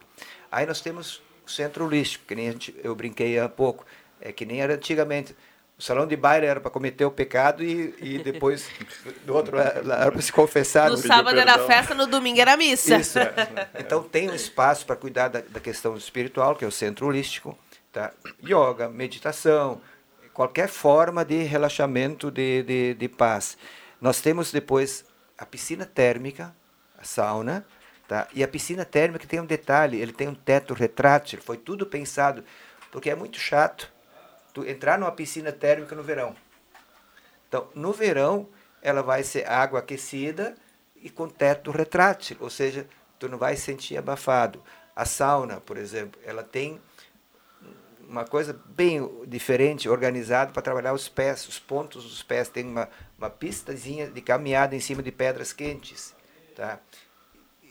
[0.51, 3.85] Aí nós temos o centro holístico, que nem gente, eu brinquei há pouco,
[4.19, 5.35] é que nem era antigamente.
[5.77, 8.69] O salão de baile era para cometer o pecado e, e depois
[9.25, 10.89] do outro era para se confessar.
[10.89, 12.95] No sábado era festa, no domingo era missa.
[12.95, 13.19] Isso.
[13.19, 13.33] É.
[13.77, 17.57] Então tem um espaço para cuidar da, da, questão espiritual, que é o centro holístico,
[17.91, 18.13] tá?
[18.41, 19.81] Yoga, meditação,
[20.33, 23.57] qualquer forma de relaxamento, de, de, de paz.
[23.99, 25.03] Nós temos depois
[25.37, 26.55] a piscina térmica,
[26.97, 27.65] a sauna,
[28.07, 28.29] tá?
[28.33, 32.45] E a piscina térmica tem um detalhe, ele tem um teto retrátil, foi tudo pensado,
[32.93, 33.93] porque é muito chato
[34.55, 36.33] tu entrar numa piscina térmica no verão.
[37.49, 38.47] Então, no verão,
[38.81, 40.55] ela vai ser água aquecida
[40.95, 42.87] e com teto retrátil, ou seja,
[43.19, 44.63] tu não vai sentir abafado.
[44.95, 46.79] A sauna, por exemplo, ela tem
[48.07, 52.47] uma coisa bem diferente, organizada para trabalhar os pés, os pontos dos pés.
[52.47, 52.87] Tem uma,
[53.17, 56.15] uma pistazinha de caminhada em cima de pedras quentes.
[56.55, 56.79] Tá?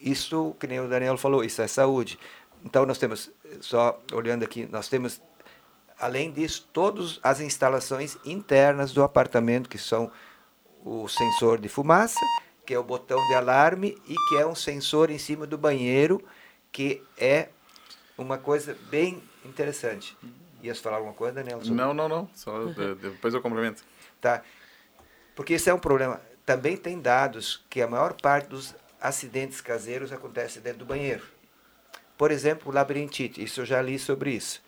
[0.03, 2.18] Isso, que nem o Daniel falou, isso é saúde.
[2.62, 5.23] Então, nós temos, só olhando aqui, nós temos
[6.05, 10.12] Além disso, todas as instalações internas do apartamento, que são
[10.85, 12.21] o sensor de fumaça,
[12.67, 16.23] que é o botão de alarme e que é um sensor em cima do banheiro,
[16.71, 17.49] que é
[18.19, 20.14] uma coisa bem interessante.
[20.62, 21.62] Ias falar alguma coisa, Daniel?
[21.64, 22.29] Não, não, não.
[22.35, 22.67] Só
[23.01, 23.83] depois eu complemento.
[24.21, 24.43] Tá.
[25.35, 26.21] Porque isso é um problema.
[26.45, 31.25] Também tem dados que a maior parte dos acidentes caseiros acontece dentro do banheiro.
[32.19, 33.43] Por exemplo, labirintite.
[33.43, 34.62] Isso eu já li sobre isso.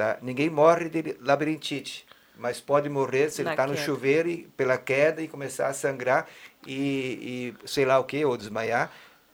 [0.00, 0.16] Tá?
[0.22, 2.06] Ninguém morre de labirintite,
[2.38, 6.26] mas pode morrer se ele está no chuveiro e, pela queda e começar a sangrar
[6.66, 8.90] e, e sei lá o que, ou desmaiar.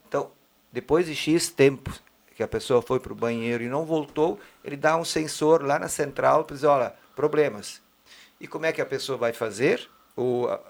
[0.08, 0.32] Então,
[0.72, 1.96] depois de X tempo
[2.34, 5.78] que a pessoa foi para o banheiro e não voltou, ele dá um sensor lá
[5.78, 7.80] na central para dizer, olha, problemas.
[8.40, 9.88] E como é que a pessoa vai fazer?
[10.16, 10.60] Ou a,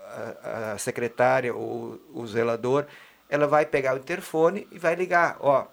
[0.42, 2.84] a, a secretária ou o zelador,
[3.30, 5.66] ela vai pegar o interfone e vai ligar, ó,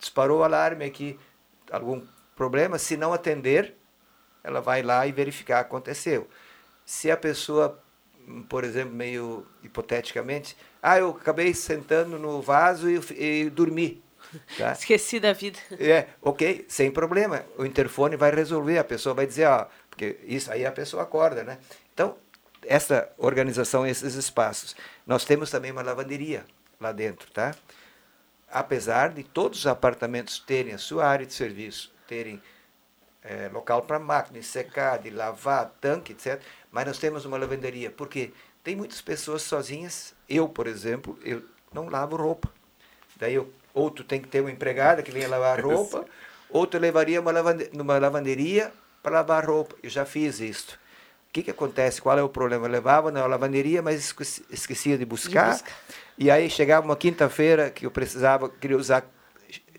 [0.00, 1.16] disparou o alarme aqui,
[1.70, 2.02] algum
[2.36, 3.76] problema, se não atender,
[4.42, 6.28] ela vai lá e verificar aconteceu.
[6.84, 7.82] Se a pessoa,
[8.48, 13.00] por exemplo, meio hipoteticamente, ah, eu acabei sentando no vaso e,
[13.44, 14.02] e dormi.
[14.58, 14.72] Tá?
[14.72, 15.58] Esqueci da vida.
[15.78, 17.44] É, ok, sem problema.
[17.56, 21.44] O interfone vai resolver, a pessoa vai dizer, ó, porque isso aí a pessoa acorda,
[21.44, 21.58] né?
[21.92, 22.16] Então,
[22.66, 24.74] essa organização, esses espaços.
[25.06, 26.44] Nós temos também uma lavanderia
[26.80, 27.54] lá dentro, tá?
[28.50, 32.42] Apesar de todos os apartamentos terem a sua área de serviço, terem
[33.22, 36.40] é, local para máquina de secar, de lavar, tanque, etc.
[36.70, 40.14] Mas nós temos uma lavanderia, porque tem muitas pessoas sozinhas.
[40.28, 42.50] Eu, por exemplo, eu não lavo roupa.
[43.16, 46.04] Daí eu, ou tu tem que ter uma empregada que venha lavar roupa,
[46.50, 49.74] ou tu levaria uma lavande, numa lavanderia para lavar roupa.
[49.82, 50.78] Eu já fiz isso.
[51.28, 52.00] O que, que acontece?
[52.00, 52.66] Qual é o problema?
[52.66, 54.14] Eu levava na lavanderia, mas
[54.50, 55.56] esquecia de buscar.
[55.56, 55.64] De.
[56.16, 59.04] E aí chegava uma quinta-feira que eu precisava, queria usar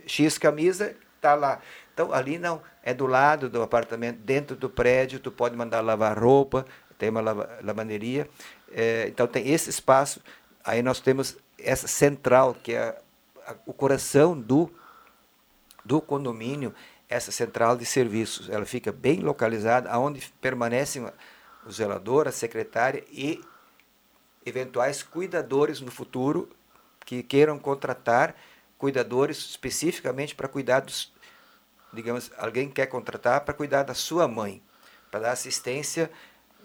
[0.05, 1.61] X camisa, tá lá.
[1.95, 6.19] Então, ali não, é do lado do apartamento, dentro do prédio, tu pode mandar lavar
[6.19, 6.65] roupa,
[6.97, 8.29] tem uma lavanderia.
[8.69, 10.21] É, então, tem esse espaço.
[10.61, 12.99] Aí nós temos essa central, que é
[13.47, 14.69] a, o coração do,
[15.85, 16.75] do condomínio,
[17.07, 18.49] essa central de serviços.
[18.49, 21.09] Ela fica bem localizada, onde permanecem
[21.65, 23.41] o zelador, a secretária e
[24.45, 26.49] eventuais cuidadores no futuro
[27.05, 28.35] que queiram contratar
[28.77, 31.14] cuidadores especificamente para cuidar dos
[31.95, 34.61] digamos, alguém quer contratar para cuidar da sua mãe,
[35.09, 36.11] para dar assistência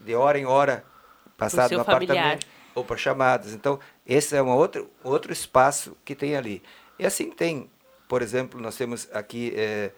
[0.01, 0.85] de hora em hora,
[1.37, 2.17] passado no familiar.
[2.17, 3.53] apartamento ou para chamadas.
[3.53, 6.63] Então, esse é um outro, outro espaço que tem ali.
[6.99, 7.71] E assim tem,
[8.09, 9.93] por exemplo, nós temos aqui, é,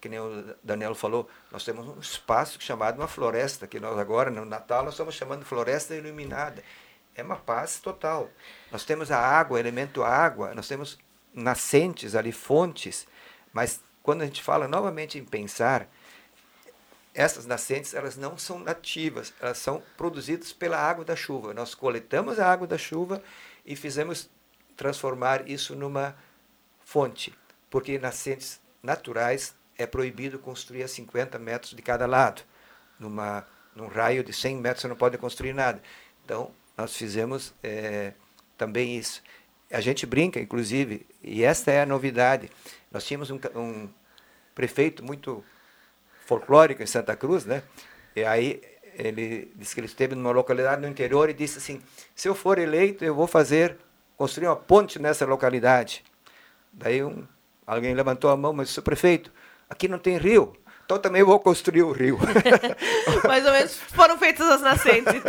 [0.00, 4.30] que nem o Daniel falou, nós temos um espaço chamado uma floresta, que nós agora,
[4.30, 6.62] no Natal, nós estamos chamando de floresta iluminada.
[7.14, 8.28] É uma paz total.
[8.72, 10.98] Nós temos a água, elemento água, nós temos
[11.32, 13.06] nascentes ali, fontes,
[13.52, 15.88] mas quando a gente fala novamente em pensar,
[17.14, 21.54] essas nascentes elas não são nativas, elas são produzidas pela água da chuva.
[21.54, 23.22] Nós coletamos a água da chuva
[23.64, 24.28] e fizemos
[24.76, 26.14] transformar isso numa
[26.84, 27.34] fonte,
[27.70, 32.42] porque nascentes naturais é proibido construir a 50 metros de cada lado,
[32.98, 35.82] numa num raio de 100 metros você não pode construir nada.
[36.24, 38.12] Então, nós fizemos é,
[38.56, 39.22] também isso.
[39.70, 42.50] A gente brinca, inclusive, e esta é a novidade.
[42.94, 43.88] Nós tínhamos um, um
[44.54, 45.44] prefeito muito
[46.26, 47.64] folclórico em Santa Cruz, né?
[48.14, 48.62] E aí
[48.96, 51.82] ele disse que ele esteve numa localidade no interior e disse assim:
[52.14, 53.76] se eu for eleito, eu vou fazer
[54.16, 56.04] construir uma ponte nessa localidade.
[56.72, 57.26] Daí um,
[57.66, 59.32] alguém levantou a mão, mas seu prefeito,
[59.68, 60.56] aqui não tem rio.
[60.84, 62.18] Então também vou construir o rio.
[63.26, 65.22] Mais ou menos foram feitas as nascentes.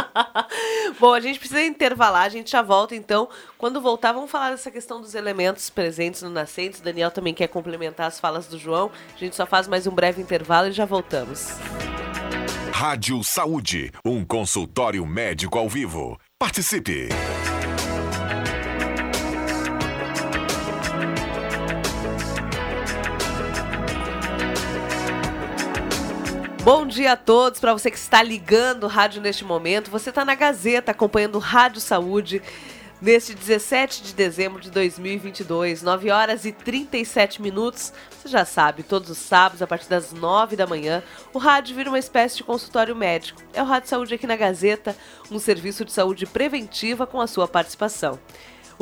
[0.98, 3.28] Bom, a gente precisa intervalar, a gente já volta então.
[3.58, 6.80] Quando voltar, vamos falar dessa questão dos elementos presentes no nascente.
[6.80, 8.90] O Daniel também quer complementar as falas do João.
[9.14, 11.48] A gente só faz mais um breve intervalo e já voltamos.
[12.72, 16.18] Rádio Saúde, um consultório médico ao vivo.
[16.38, 17.08] Participe!
[26.64, 29.90] Bom dia a todos, para você que está ligando o rádio neste momento.
[29.90, 32.40] Você está na Gazeta acompanhando Rádio Saúde
[33.00, 37.92] neste 17 de dezembro de 2022, 9 horas e 37 minutos.
[38.12, 41.02] Você já sabe, todos os sábados, a partir das 9 da manhã,
[41.34, 43.42] o rádio vira uma espécie de consultório médico.
[43.52, 44.96] É o Rádio Saúde aqui na Gazeta,
[45.32, 48.20] um serviço de saúde preventiva com a sua participação.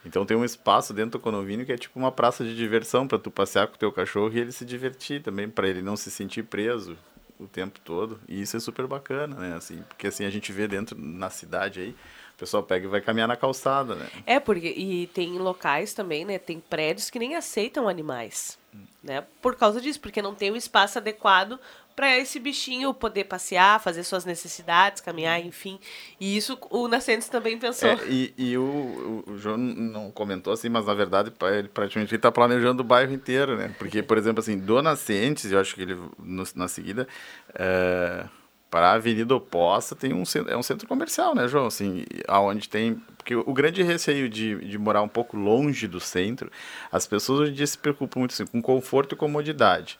[0.07, 3.19] Então tem um espaço dentro do condomínio que é tipo uma praça de diversão para
[3.19, 6.09] tu passear com o teu cachorro e ele se divertir também, para ele não se
[6.09, 6.97] sentir preso
[7.37, 8.19] o tempo todo.
[8.27, 9.55] E isso é super bacana, né?
[9.55, 11.89] Assim, porque assim a gente vê dentro na cidade aí,
[12.35, 14.07] o pessoal pega e vai caminhar na calçada, né?
[14.25, 16.39] É, porque e tem locais também, né?
[16.39, 18.57] Tem prédios que nem aceitam animais,
[19.03, 19.23] né?
[19.41, 21.59] Por causa disso, porque não tem o espaço adequado
[21.97, 25.79] para esse bichinho poder passear, fazer suas necessidades, caminhar, enfim.
[26.19, 27.89] E isso o Nascentes também pensou.
[27.89, 32.31] É, e, e o, o, João não comentou assim, mas na verdade ele praticamente está
[32.31, 33.73] planejando o bairro inteiro, né?
[33.79, 37.07] Porque, por exemplo, assim, do Nascentes, eu acho que ele no, na seguida.
[37.55, 38.25] É,
[38.69, 41.67] para a Avenida Oposta tem um é um centro comercial, né, João?
[41.67, 46.49] Assim, aonde tem porque o grande receio de, de morar um pouco longe do centro,
[46.89, 49.99] as pessoas hoje em dia se preocupam muito assim, com conforto e comodidade.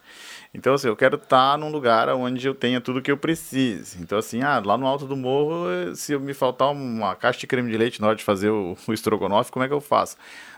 [0.54, 4.02] Então, assim, eu quero estar num lugar onde eu tenha tudo que eu precise.
[4.02, 7.48] Então, assim, ah, lá no alto do morro, se eu me faltar uma caixa de
[7.48, 10.16] creme de leite na hora de fazer o, o estrogonofe, como é que eu faço?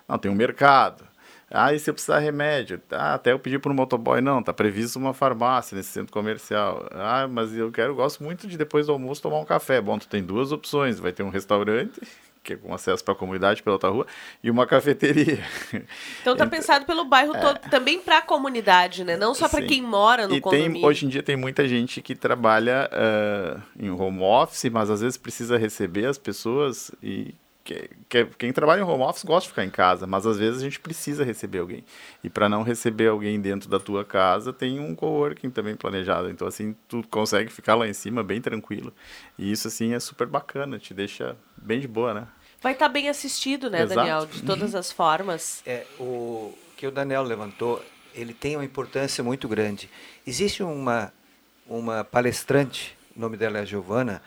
[0.07, 1.08] Não, tem um mercado.
[1.51, 2.81] Ah, e se eu precisar de remédio?
[2.91, 6.87] Ah, até eu pedir para o motoboy, não, tá previsto uma farmácia nesse centro comercial.
[6.91, 9.81] Ah, mas eu quero, gosto muito de depois do almoço tomar um café.
[9.81, 11.99] Bom, tu tem duas opções, vai ter um restaurante
[12.43, 14.07] que é com acesso para a comunidade pela outra rua,
[14.43, 15.39] e uma cafeteria.
[16.21, 19.17] Então tá pensado pelo bairro é, todo, também para a comunidade, né?
[19.17, 20.73] Não só para quem mora no e condomínio.
[20.73, 25.01] Tem, hoje em dia tem muita gente que trabalha uh, em home office, mas às
[25.01, 27.35] vezes precisa receber as pessoas e
[28.37, 30.79] quem trabalha em home office gosta de ficar em casa, mas às vezes a gente
[30.79, 31.83] precisa receber alguém.
[32.23, 36.29] E para não receber alguém dentro da tua casa, tem um coworking também planejado.
[36.29, 38.93] Então assim, tu consegue ficar lá em cima bem tranquilo.
[39.37, 42.27] E isso assim é super bacana, te deixa bem de boa, né?
[42.61, 43.95] Vai estar tá bem assistido, né, Exato.
[43.95, 44.25] Daniel?
[44.25, 45.61] De todas as formas.
[45.65, 47.83] É, o que o Daniel levantou,
[48.13, 49.89] ele tem uma importância muito grande.
[50.25, 51.13] Existe uma,
[51.67, 54.21] uma palestrante, o nome dela é Giovana,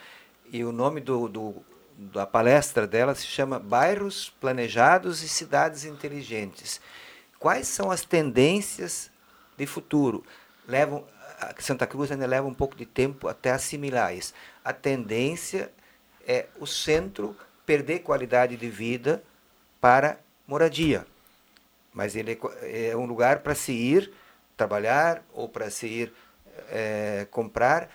[0.51, 1.55] e o nome do, do,
[2.13, 6.81] da palestra dela se chama Bairros Planejados e Cidades Inteligentes.
[7.39, 9.11] Quais são as tendências
[9.57, 10.25] de futuro?
[10.67, 11.05] Levam,
[11.59, 14.35] Santa Cruz ainda leva um pouco de tempo até assimilar isso.
[14.65, 15.73] A tendência
[16.27, 19.23] é o centro perder qualidade de vida
[19.81, 21.07] para moradia.
[21.93, 24.13] Mas ele é, é um lugar para se ir
[24.57, 26.13] trabalhar ou para se ir
[26.71, 27.91] é, comprar,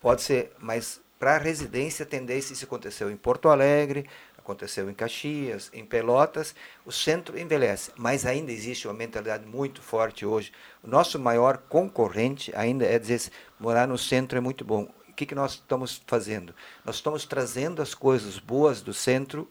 [0.00, 4.08] pode ser, mas para residência, a tendência, isso aconteceu em Porto Alegre,
[4.38, 10.24] aconteceu em Caxias, em Pelotas, o centro envelhece, mas ainda existe uma mentalidade muito forte
[10.24, 10.50] hoje.
[10.82, 13.20] O nosso maior concorrente ainda é dizer
[13.58, 14.88] morar no centro é muito bom.
[15.10, 16.54] O que, que nós estamos fazendo?
[16.86, 19.46] Nós estamos trazendo as coisas boas do centro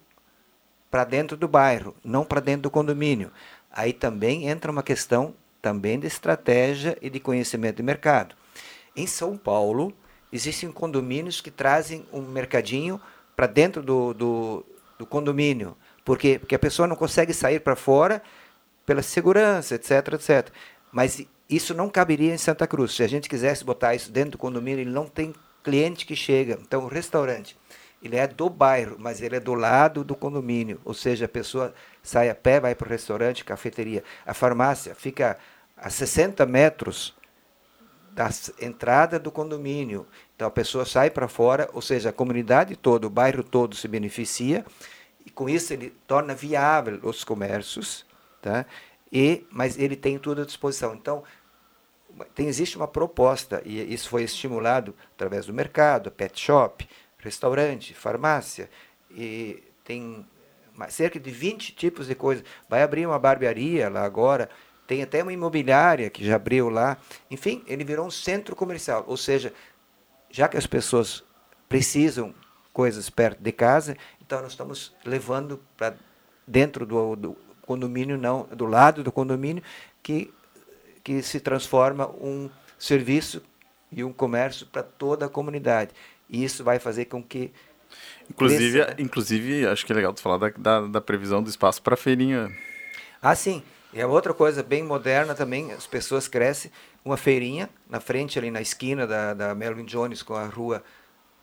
[0.90, 3.32] para dentro do bairro, não para dentro do condomínio.
[3.72, 8.36] Aí também entra uma questão também de estratégia e de conhecimento de mercado.
[8.96, 9.94] Em São Paulo,
[10.32, 13.00] existem condomínios que trazem um mercadinho
[13.36, 14.66] para dentro do, do,
[14.98, 15.76] do, condomínio.
[16.04, 16.38] Por quê?
[16.40, 18.22] Porque a pessoa não consegue sair para fora
[18.86, 20.50] pela segurança, etc, etc.
[20.92, 22.94] Mas isso não caberia em Santa Cruz.
[22.94, 26.60] Se a gente quisesse botar isso dentro do condomínio, ele não tem cliente que chega.
[26.62, 27.58] Então, o restaurante,
[28.02, 30.80] ele é do bairro, mas ele é do lado do condomínio.
[30.86, 34.04] Ou seja, a pessoa sai a pé, vai para o restaurante, cafeteria.
[34.26, 35.38] A farmácia fica
[35.76, 37.14] a 60 metros
[38.12, 38.30] da
[38.60, 40.08] entrada do condomínio.
[40.36, 43.88] Então a pessoa sai para fora, ou seja, a comunidade toda, o bairro todo se
[43.88, 44.66] beneficia,
[45.26, 48.06] e com isso ele torna viável os comércios,
[48.42, 48.66] tá?
[49.12, 50.94] E, mas ele tem tudo à disposição.
[50.94, 51.24] Então,
[52.36, 56.88] tem, existe uma proposta, e isso foi estimulado através do mercado, pet shop,
[57.18, 58.70] restaurante, farmácia,
[59.12, 60.26] e tem
[60.90, 62.44] cerca de 20 tipos de coisas.
[62.70, 64.50] Vai abrir uma barbearia lá agora,
[64.90, 66.98] tem até uma imobiliária que já abriu lá.
[67.30, 69.04] Enfim, ele virou um centro comercial.
[69.06, 69.54] Ou seja,
[70.32, 71.24] já que as pessoas
[71.70, 72.34] precisam
[72.74, 75.94] coisas perto de casa, então nós estamos levando para
[76.48, 79.62] dentro do, do, condomínio, não do lado do condomínio,
[80.02, 80.34] que,
[81.04, 83.44] que se transforma um serviço
[83.92, 85.92] e um comércio para toda a comunidade.
[86.28, 87.52] E isso vai fazer com que
[88.28, 88.96] Inclusive, né?
[88.98, 91.98] inclusive, acho que é legal tu falar da, da, da previsão do espaço para a
[91.98, 92.50] feirinha.
[93.22, 93.62] Ah, sim.
[93.92, 96.72] E é outra coisa bem moderna também, as pessoas crescem,
[97.04, 100.84] uma feirinha na frente, ali na esquina da, da Melvin Jones com a rua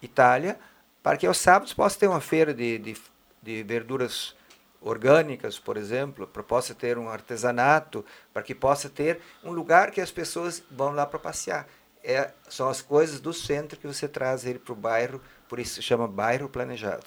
[0.01, 0.59] Itália,
[1.03, 2.97] para que aos sábados possa ter uma feira de, de,
[3.43, 4.37] de verduras
[4.81, 10.01] orgânicas, por exemplo, para possa ter um artesanato, para que possa ter um lugar que
[10.01, 11.67] as pessoas vão lá para passear.
[12.05, 15.75] É, são as coisas do centro que você traz ele para o bairro, por isso
[15.75, 17.07] se chama bairro planejado.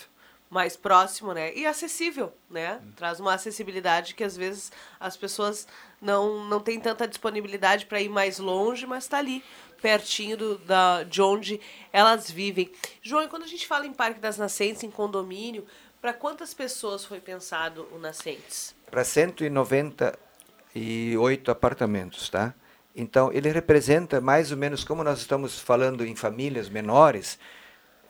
[0.50, 1.54] Mais próximo, né?
[1.54, 2.82] E acessível, né?
[2.96, 5.68] Traz uma acessibilidade que às vezes as pessoas
[6.02, 9.44] não, não têm tanta disponibilidade para ir mais longe, mas está ali,
[9.80, 11.62] pertinho do, da, de onde
[11.94, 12.72] elas vivem.
[13.02, 15.66] João, e quando a gente fala em Parque das Nascentes, em condomínio,
[16.02, 18.74] para quantas pessoas foi pensado o Nascentes?
[18.90, 22.54] Para 198 apartamentos, tá?
[22.96, 27.38] Então, ele representa mais ou menos, como nós estamos falando em famílias menores,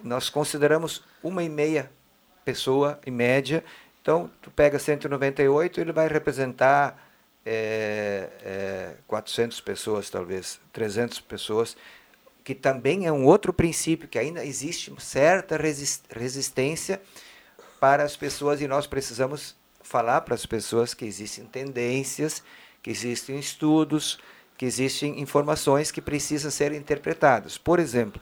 [0.01, 1.91] nós consideramos uma e meia
[2.49, 3.63] pessoa em média.
[4.01, 6.99] Então, tu pega 198, ele vai representar
[7.45, 11.77] é, é, 400 pessoas, talvez, 300 pessoas,
[12.43, 15.57] que também é um outro princípio, que ainda existe certa
[16.09, 16.99] resistência
[17.79, 22.43] para as pessoas e nós precisamos falar para as pessoas que existem tendências,
[22.81, 24.17] que existem estudos,
[24.57, 27.57] que existem informações que precisam ser interpretadas.
[27.57, 28.19] Por exemplo,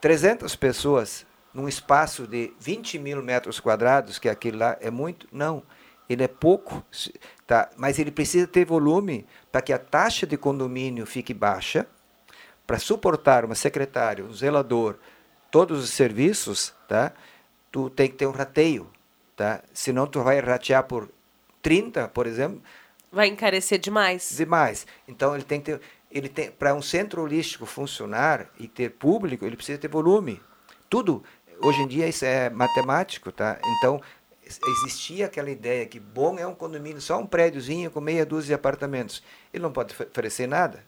[0.00, 1.25] 300 pessoas
[1.56, 5.26] num espaço de 20 mil metros quadrados, que aquele lá é muito?
[5.32, 5.62] Não,
[6.06, 6.84] ele é pouco,
[7.46, 7.70] tá?
[7.76, 11.86] mas ele precisa ter volume para que a taxa de condomínio fique baixa,
[12.66, 14.96] para suportar uma secretária, um zelador,
[15.50, 17.12] todos os serviços, tá?
[17.72, 18.90] tu tem que ter um rateio.
[19.34, 19.62] Tá?
[19.72, 21.08] Senão tu vai ratear por
[21.62, 22.62] 30, por exemplo.
[23.10, 24.34] Vai encarecer demais.
[24.36, 24.86] Demais.
[25.06, 25.80] Então ele tem que ter
[26.10, 30.40] ele tem para um centro holístico funcionar e ter público, ele precisa ter volume.
[30.88, 31.22] Tudo
[31.60, 33.58] hoje em dia isso é matemático, tá?
[33.78, 34.00] Então
[34.44, 38.54] existia aquela ideia que bom é um condomínio, só um prédiozinho com meia dúzia de
[38.54, 39.22] apartamentos.
[39.52, 40.84] Ele não pode oferecer nada,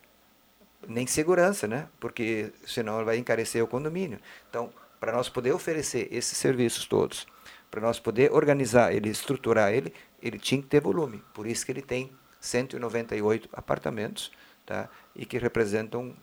[0.87, 1.89] nem segurança, né?
[1.99, 4.21] Porque senão vai encarecer o condomínio.
[4.49, 7.27] Então, para nós poder oferecer esses serviços todos,
[7.71, 9.93] para nós poder organizar ele, estruturar ele,
[10.23, 11.23] ele tinha que ter volume.
[11.35, 14.31] Por isso que ele tem 198 apartamentos
[14.65, 14.89] tá?
[15.15, 16.17] e que representam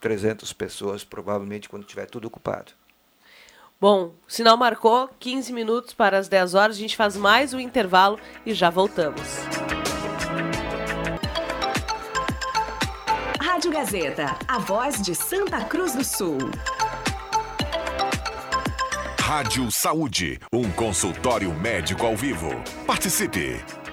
[0.00, 2.72] 300 pessoas, provavelmente, quando tiver tudo ocupado.
[3.80, 6.76] Bom, o sinal marcou 15 minutos para as 10 horas.
[6.76, 9.20] A gente faz mais um intervalo e já voltamos.
[13.40, 16.38] Rádio Gazeta, a voz de Santa Cruz do Sul.
[19.20, 22.50] Rádio Saúde, um consultório médico ao vivo.
[22.86, 23.83] Participe!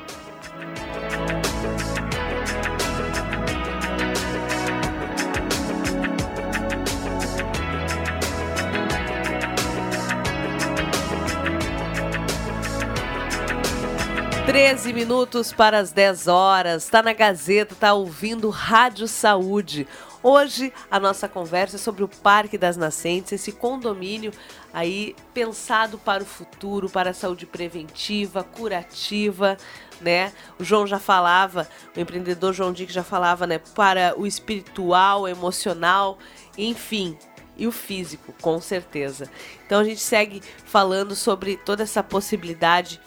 [14.51, 16.83] 13 minutos para as 10 horas.
[16.83, 19.87] Está na Gazeta, está ouvindo Rádio Saúde.
[20.21, 24.33] Hoje a nossa conversa é sobre o Parque das Nascentes, esse condomínio
[24.73, 29.55] aí pensado para o futuro, para a saúde preventiva, curativa,
[30.01, 30.33] né?
[30.59, 36.19] O João já falava, o empreendedor João Dick já falava, né, para o espiritual, emocional,
[36.57, 37.17] enfim,
[37.55, 39.31] e o físico, com certeza.
[39.65, 42.99] Então a gente segue falando sobre toda essa possibilidade.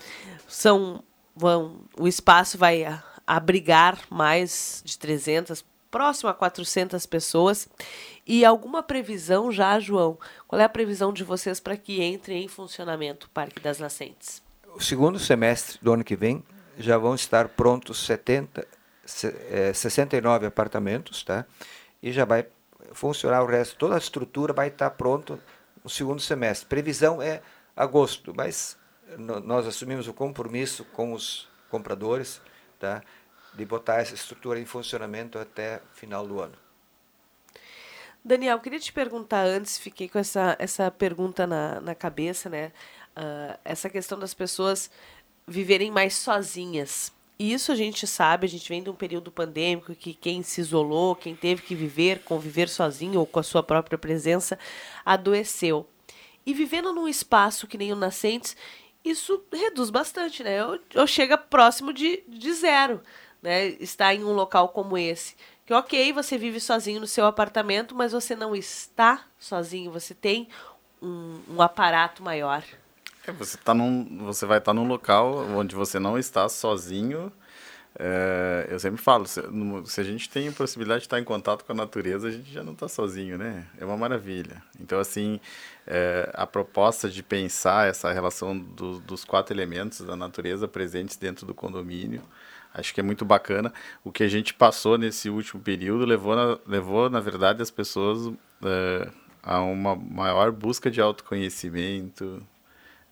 [0.48, 1.04] São
[1.34, 2.84] vão, o espaço vai
[3.26, 7.68] abrigar mais de 300, próximo a 400 pessoas.
[8.26, 10.18] E alguma previsão já, João?
[10.46, 14.42] Qual é a previsão de vocês para que entre em funcionamento o Parque das Nascentes?
[14.74, 16.42] O segundo semestre do ano que vem
[16.76, 18.66] já vão estar prontos 70,
[19.04, 21.46] 69 apartamentos, tá?
[22.02, 22.46] E já vai
[22.92, 25.38] funcionar o resto, toda a estrutura vai estar pronto
[25.82, 26.66] no segundo semestre.
[26.66, 27.40] Previsão é
[27.76, 28.76] agosto, mas
[29.18, 32.40] nós assumimos o compromisso com os compradores
[32.78, 33.02] tá,
[33.54, 36.54] de botar essa estrutura em funcionamento até final do ano.
[38.24, 42.72] Daniel, queria te perguntar antes, fiquei com essa, essa pergunta na, na cabeça, né?
[43.16, 44.90] Uh, essa questão das pessoas
[45.46, 47.12] viverem mais sozinhas.
[47.38, 50.60] E isso a gente sabe, a gente vem de um período pandêmico que quem se
[50.60, 54.58] isolou, quem teve que viver, conviver sozinho ou com a sua própria presença,
[55.04, 55.86] adoeceu.
[56.46, 58.56] E vivendo num espaço que nem o Nascentes,
[59.04, 60.60] isso reduz bastante, né?
[60.60, 63.00] Eu, eu chega próximo de, de zero,
[63.42, 63.66] né?
[63.80, 65.36] Estar em um local como esse.
[65.66, 70.48] Que ok, você vive sozinho no seu apartamento, mas você não está sozinho, você tem
[71.00, 72.62] um, um aparato maior.
[73.26, 77.32] É, você, tá num, você vai estar tá num local onde você não está sozinho.
[77.96, 79.40] É, eu sempre falo, se,
[79.84, 82.52] se, a gente tem a possibilidade de estar em contato com a natureza, a gente
[82.52, 83.66] já não está sozinho, né?
[83.78, 84.62] É uma maravilha.
[84.80, 85.40] Então, assim,
[85.86, 91.46] é, a proposta de pensar essa relação do, dos quatro elementos da natureza presentes dentro
[91.46, 92.22] do condomínio,
[92.72, 93.72] acho que é muito bacana.
[94.02, 98.32] O que a gente passou nesse último período levou, na, levou na verdade, as pessoas
[98.64, 99.08] é,
[99.40, 102.42] a uma maior busca de autoconhecimento,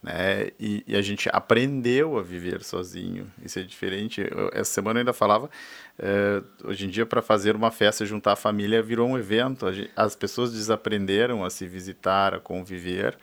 [0.03, 0.49] né?
[0.59, 3.31] E, e, a gente aprendeu a viver sozinho.
[3.45, 4.21] Isso é diferente.
[4.21, 5.49] Eu, essa semana eu ainda falava,
[5.99, 9.67] é, hoje em dia para fazer uma festa juntar a família virou um evento.
[9.95, 13.17] As pessoas desaprenderam a se visitar, a conviver.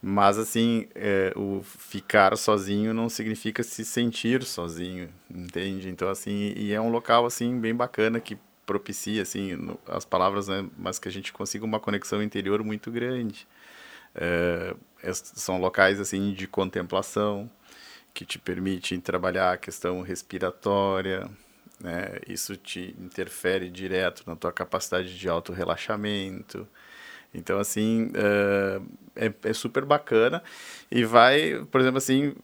[0.00, 5.88] Mas assim, é, o ficar sozinho não significa se sentir sozinho, entende?
[5.88, 10.48] Então assim, e é um local assim bem bacana que propicia assim no, as palavras,
[10.48, 13.46] né, mas que a gente consiga uma conexão interior muito grande.
[14.14, 14.74] É,
[15.12, 17.50] são locais assim de contemplação
[18.14, 21.28] que te permitem trabalhar a questão respiratória,
[21.80, 22.18] né?
[22.28, 26.66] Isso te interfere direto na tua capacidade de auto-relaxamento.
[27.34, 28.10] Então, assim,
[29.16, 30.42] é, é, super bacana
[30.90, 32.34] e vai, por exemplo, assim,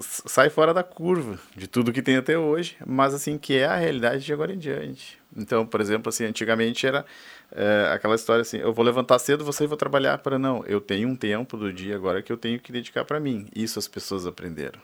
[0.00, 3.76] sai fora da curva de tudo que tem até hoje, mas, assim, que é a
[3.76, 5.21] realidade de agora em diante.
[5.36, 7.04] Então, por exemplo, assim, antigamente era
[7.50, 10.64] é, aquela história assim, eu vou levantar cedo, você vou trabalhar para não.
[10.66, 13.48] Eu tenho um tempo do dia agora que eu tenho que dedicar para mim.
[13.54, 14.80] Isso as pessoas aprenderam.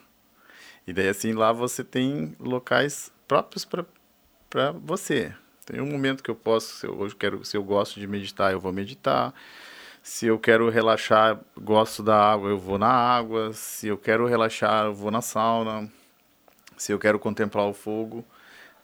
[0.87, 5.35] E daí assim lá você tem locais próprios para você.
[5.67, 8.59] Tem um momento que eu posso, se eu, quero, se eu gosto de meditar, eu
[8.59, 9.35] vou meditar.
[10.03, 13.53] Se eu quero relaxar, gosto da água, eu vou na água.
[13.53, 15.91] Se eu quero relaxar, eu vou na sauna.
[16.79, 18.25] Se eu quero contemplar o fogo,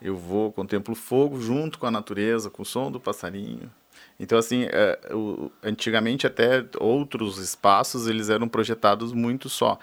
[0.05, 3.73] eu vou, contemplo o fogo junto com a natureza, com o som do passarinho.
[4.21, 9.79] Então, assim, é, o, antigamente até outros espaços, eles eram projetados muito só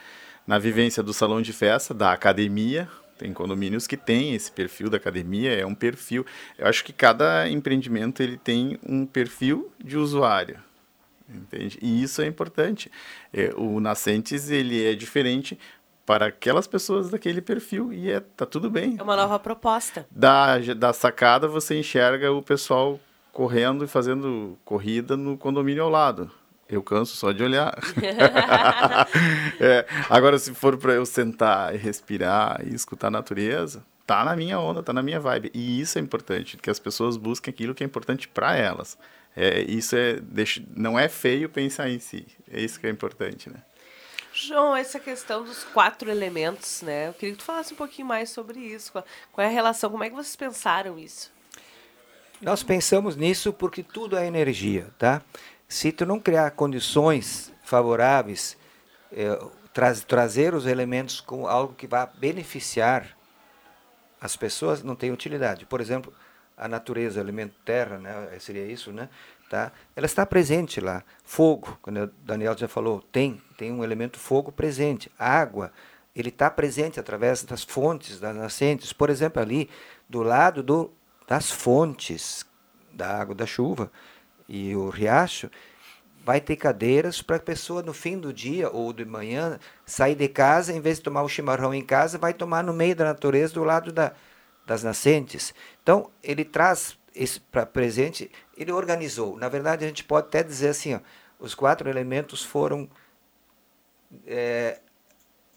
[0.45, 4.97] na vivência do salão de festa, da academia, tem condomínios que tem esse perfil da
[4.97, 6.23] academia, é um perfil.
[6.57, 10.59] Eu acho que cada empreendimento ele tem um perfil de usuário,
[11.29, 11.79] entende?
[11.81, 12.91] E isso é importante.
[13.33, 15.57] É, o Nascentes ele é diferente
[16.05, 18.95] para aquelas pessoas daquele perfil e é, tá tudo bem.
[18.99, 20.05] É uma nova proposta.
[20.11, 22.99] Da, da sacada você enxerga o pessoal
[23.31, 26.29] correndo e fazendo corrida no condomínio ao lado.
[26.67, 27.77] Eu canso só de olhar.
[29.59, 34.35] é, agora, se for para eu sentar e respirar e escutar a natureza, tá na
[34.35, 35.51] minha onda, tá na minha vibe.
[35.53, 38.97] E isso é importante, que as pessoas busquem aquilo que é importante para elas.
[39.35, 42.25] É, isso é, deixa, não é feio pensar em si.
[42.51, 43.61] É isso que é importante, né?
[44.47, 47.09] João, essa questão dos quatro elementos, né?
[47.09, 48.91] Eu queria que tu falasse um pouquinho mais sobre isso.
[48.91, 49.05] Qual,
[49.37, 49.89] é a relação?
[49.89, 51.31] Como é que vocês pensaram isso?
[52.41, 55.21] Nós pensamos nisso porque tudo é energia, tá?
[55.67, 58.57] Se tu não criar condições favoráveis,
[59.11, 59.39] é,
[59.71, 63.15] tra trazer os elementos como algo que vá beneficiar
[64.19, 65.65] as pessoas, não tem utilidade.
[65.65, 66.13] Por exemplo,
[66.57, 68.37] a natureza, o elemento terra, né?
[68.39, 69.07] Seria isso, né?
[69.51, 69.73] Tá?
[69.97, 71.03] Ela está presente lá.
[71.25, 75.11] Fogo, quando o Daniel já falou, tem, tem um elemento fogo presente.
[75.19, 75.73] Água,
[76.15, 78.93] ele está presente através das fontes, das nascentes.
[78.93, 79.69] Por exemplo, ali
[80.07, 80.89] do lado do,
[81.27, 82.45] das fontes
[82.93, 83.91] da água da chuva
[84.47, 85.51] e o riacho,
[86.23, 90.29] vai ter cadeiras para a pessoa no fim do dia ou de manhã sair de
[90.29, 93.53] casa, em vez de tomar o chimarrão em casa, vai tomar no meio da natureza,
[93.53, 94.13] do lado da,
[94.65, 95.53] das nascentes.
[95.83, 96.97] Então, ele traz
[97.51, 99.37] para presente, ele organizou.
[99.37, 100.99] Na verdade, a gente pode até dizer assim, ó,
[101.39, 102.89] os quatro elementos foram
[104.25, 104.79] é,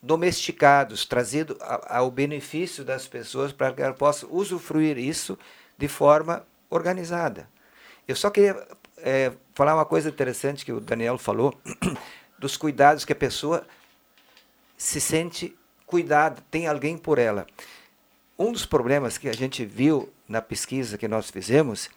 [0.03, 5.39] domesticados, trazidos ao benefício das pessoas para que elas possam usufruir isso
[5.79, 7.49] de forma organizada.
[8.07, 8.67] Eu só queria
[8.99, 11.59] é, falar uma coisa interessante que o Daniel falou,
[12.39, 13.67] dos cuidados que a pessoa
[14.77, 17.47] se sente cuidada, tem alguém por ela.
[18.39, 21.91] Um dos problemas que a gente viu na pesquisa que nós fizemos,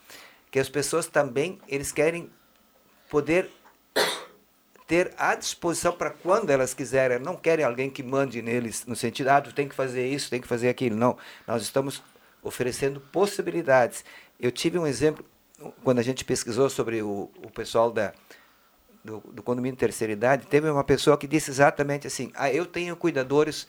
[0.52, 2.30] que as pessoas também eles querem
[3.10, 3.50] poder
[4.88, 9.28] ter à disposição para quando elas quiserem, não querem alguém que mande neles no sentido,
[9.28, 10.96] ah, tu tem que fazer isso, tem que fazer aquilo.
[10.96, 12.02] Não, nós estamos
[12.42, 14.06] oferecendo possibilidades.
[14.40, 15.26] Eu tive um exemplo
[15.84, 18.14] quando a gente pesquisou sobre o, o pessoal da,
[19.04, 22.96] do, do condomínio terceira idade, teve uma pessoa que disse exatamente assim: ah, eu tenho
[22.96, 23.68] cuidadores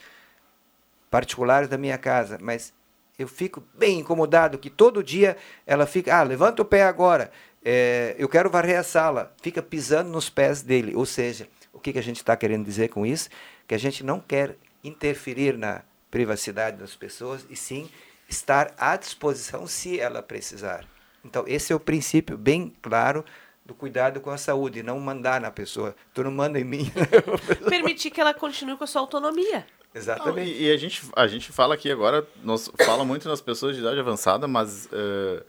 [1.10, 2.72] particulares da minha casa, mas
[3.18, 7.30] eu fico bem incomodado que todo dia ela fica, ah, levanta o pé agora,
[7.64, 10.94] é, eu quero varrer a sala, fica pisando nos pés dele.
[10.94, 13.28] Ou seja, o que, que a gente está querendo dizer com isso?
[13.66, 17.90] Que a gente não quer interferir na privacidade das pessoas e sim
[18.28, 20.86] estar à disposição se ela precisar.
[21.24, 23.24] Então, esse é o princípio bem claro
[23.64, 25.94] do cuidado com a saúde, não mandar na pessoa.
[26.14, 26.90] Tu não manda em mim.
[27.68, 29.66] Permitir que ela continue com a sua autonomia.
[29.94, 30.36] Exatamente.
[30.36, 33.74] Não, e, e, a, gente, a gente fala aqui agora, nós fala muito nas pessoas
[33.74, 35.44] de idade avançada, mas uh,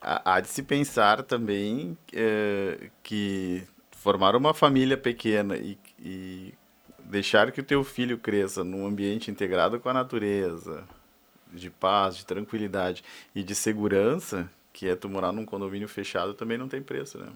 [0.00, 3.62] há de se pensar também uh, que
[3.92, 6.54] formar uma família pequena e, e
[7.04, 10.84] deixar que o teu filho cresça num ambiente integrado com a natureza,
[11.52, 13.02] de paz, de tranquilidade
[13.34, 17.32] e de segurança, que é tu morar num condomínio fechado, também não tem preço, né?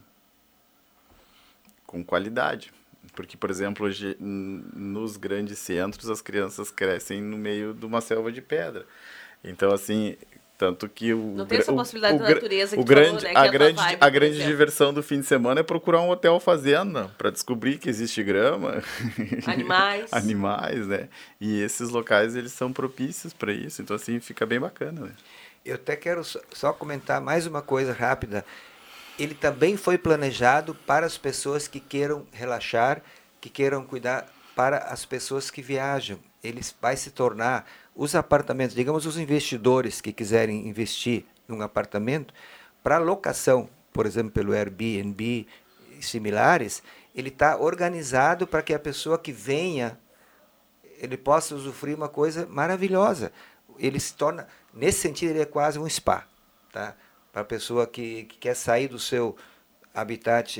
[1.86, 2.72] Com qualidade.
[3.14, 8.30] Porque, por exemplo, hoje nos grandes centros as crianças crescem no meio de uma selva
[8.30, 8.86] de pedra.
[9.42, 10.16] Então, assim,
[10.60, 13.46] tanto que o não tem essa possibilidade o, da natureza o, grande, falou, né, a,
[13.46, 17.10] é grande, vibe, a grande diversão do fim de semana é procurar um hotel fazenda
[17.16, 18.82] para descobrir que existe grama,
[19.48, 21.08] animais, animais, né?
[21.40, 23.80] E esses locais eles são propícios para isso.
[23.80, 25.06] Então assim fica bem bacana.
[25.06, 25.12] Né?
[25.64, 28.44] Eu até quero só comentar mais uma coisa rápida.
[29.20, 33.02] Ele também foi planejado para as pessoas que queiram relaxar,
[33.40, 36.18] que queiram cuidar para as pessoas que viajam.
[36.42, 42.32] Ele vai se tornar os apartamentos, digamos os investidores que quiserem investir num apartamento
[42.82, 45.46] para locação, por exemplo, pelo Airbnb
[45.98, 46.82] e similares,
[47.14, 49.98] ele está organizado para que a pessoa que venha
[50.98, 53.32] ele possa usufruir uma coisa maravilhosa.
[53.78, 56.24] Ele se torna Nesse sentido, ele é quase um spa,
[56.72, 56.94] tá?
[57.32, 59.36] Para a pessoa que, que, quer sair do seu
[59.94, 60.58] habitat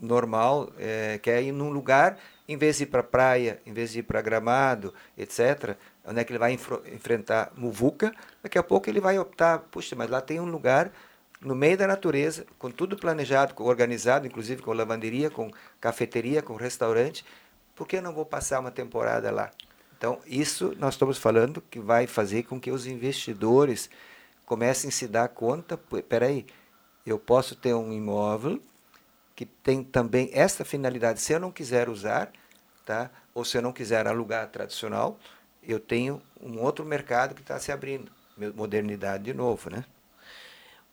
[0.00, 4.00] normal, é, quer ir num lugar, em vez de ir para praia, em vez de
[4.00, 5.76] ir para gramado, etc.,
[6.06, 10.10] onde é que ele vai enfrentar muvuca, daqui a pouco ele vai optar, puxa, mas
[10.10, 10.92] lá tem um lugar
[11.40, 15.50] no meio da natureza, com tudo planejado, organizado, inclusive com lavanderia, com
[15.80, 17.24] cafeteria, com restaurante,
[17.74, 19.50] por que eu não vou passar uma temporada lá?
[19.96, 23.90] Então, isso nós estamos falando que vai fazer com que os investidores
[24.46, 25.76] comecem a se dar conta,
[26.08, 26.46] peraí,
[27.06, 28.62] eu posso ter um imóvel
[29.34, 31.20] que tem também essa finalidade.
[31.20, 32.32] Se eu não quiser usar,
[32.84, 33.10] tá?
[33.34, 35.18] ou se eu não quiser alugar tradicional,
[35.62, 38.12] eu tenho um outro mercado que está se abrindo.
[38.54, 39.84] Modernidade de novo, né?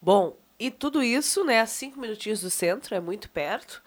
[0.01, 3.81] Bom, e tudo isso, né, a cinco minutinhos do centro, é muito perto.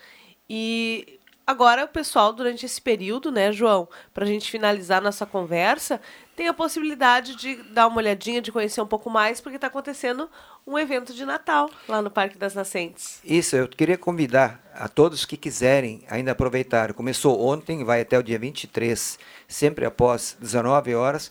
[0.48, 6.01] E Agora, o pessoal, durante esse período, né, João, para a gente finalizar nossa conversa,
[6.34, 10.30] tem a possibilidade de dar uma olhadinha, de conhecer um pouco mais, porque está acontecendo
[10.66, 13.20] um evento de Natal lá no Parque das Nascentes.
[13.22, 16.95] Isso, eu queria convidar a todos que quiserem ainda aproveitar.
[16.95, 21.30] Começou ontem, vai até o dia 23, sempre após 19 horas.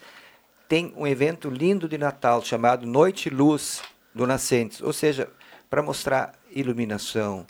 [0.70, 3.82] Tem um evento lindo de Natal chamado Noite Luz
[4.14, 5.28] do Nascentes, ou seja,
[5.72, 7.48] para mostrar iluminação,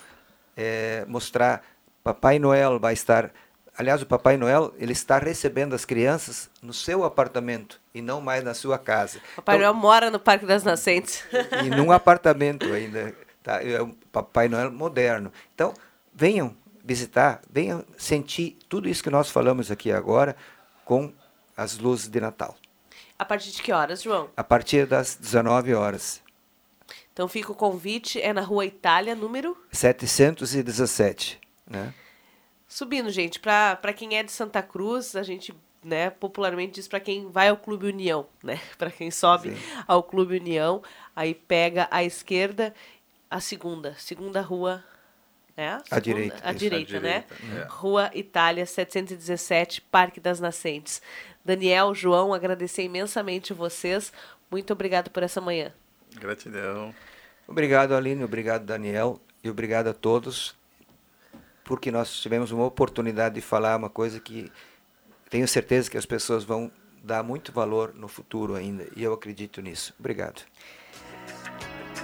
[0.55, 1.61] é, mostrar
[2.04, 3.32] Papai Noel vai estar,
[3.78, 8.43] aliás, o Papai Noel ele está recebendo as crianças no seu apartamento e não mais
[8.43, 9.22] na sua casa.
[9.38, 11.24] Papai então, Noel mora no Parque das Nascentes.
[11.64, 13.64] E num apartamento ainda, tá?
[13.64, 15.32] É um Papai Noel moderno.
[15.56, 15.74] Então,
[16.14, 20.36] venham visitar, venham sentir tudo isso que nós falamos aqui agora
[20.84, 21.14] com
[21.56, 22.58] as luzes de Natal.
[23.18, 24.30] A partir de que horas, João?
[24.36, 26.22] A partir das 19 horas.
[27.14, 29.56] Então fica o convite, é na Rua Itália, número?
[29.72, 31.43] 717.
[31.74, 31.93] Né?
[32.67, 35.53] Subindo, gente, para quem é de Santa Cruz, a gente
[35.84, 38.59] né, popularmente diz para quem vai ao Clube União, né?
[38.78, 39.61] Para quem sobe Sim.
[39.86, 40.82] ao Clube União,
[41.13, 42.74] aí pega a esquerda,
[43.30, 44.82] a segunda, segunda rua
[45.55, 46.39] é, a, direita.
[46.41, 47.26] A direita, né?
[47.55, 47.67] É.
[47.69, 51.01] Rua Itália 717, Parque das Nascentes.
[51.45, 54.11] Daniel, João, agradecer imensamente vocês.
[54.49, 55.71] Muito obrigado por essa manhã.
[56.15, 56.95] Gratidão.
[57.47, 58.24] Obrigado, Aline.
[58.24, 59.19] Obrigado, Daniel.
[59.43, 60.55] E obrigado a todos,
[61.64, 64.51] porque nós tivemos uma oportunidade de falar uma coisa que
[65.30, 66.72] tenho certeza que as pessoas vão
[67.03, 69.93] dar muito valor no futuro ainda, e eu acredito nisso.
[69.99, 70.41] Obrigado.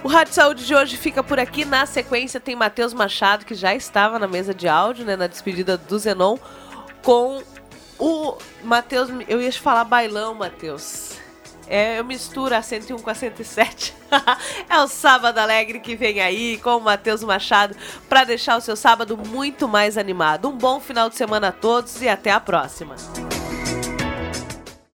[0.02, 1.64] O Rádio Saúde de hoje fica por aqui.
[1.64, 5.76] Na sequência tem Matheus Machado, que já estava na mesa de áudio, né, na despedida
[5.76, 6.38] do Zenon,
[7.02, 7.42] com
[7.98, 9.10] o Matheus.
[9.28, 11.19] Eu ia te falar bailão, Matheus.
[11.70, 13.94] É, eu misturo a 101 com a 107.
[14.68, 17.76] é o Sábado Alegre que vem aí com o Matheus Machado
[18.08, 20.48] para deixar o seu sábado muito mais animado.
[20.48, 22.96] Um bom final de semana a todos e até a próxima.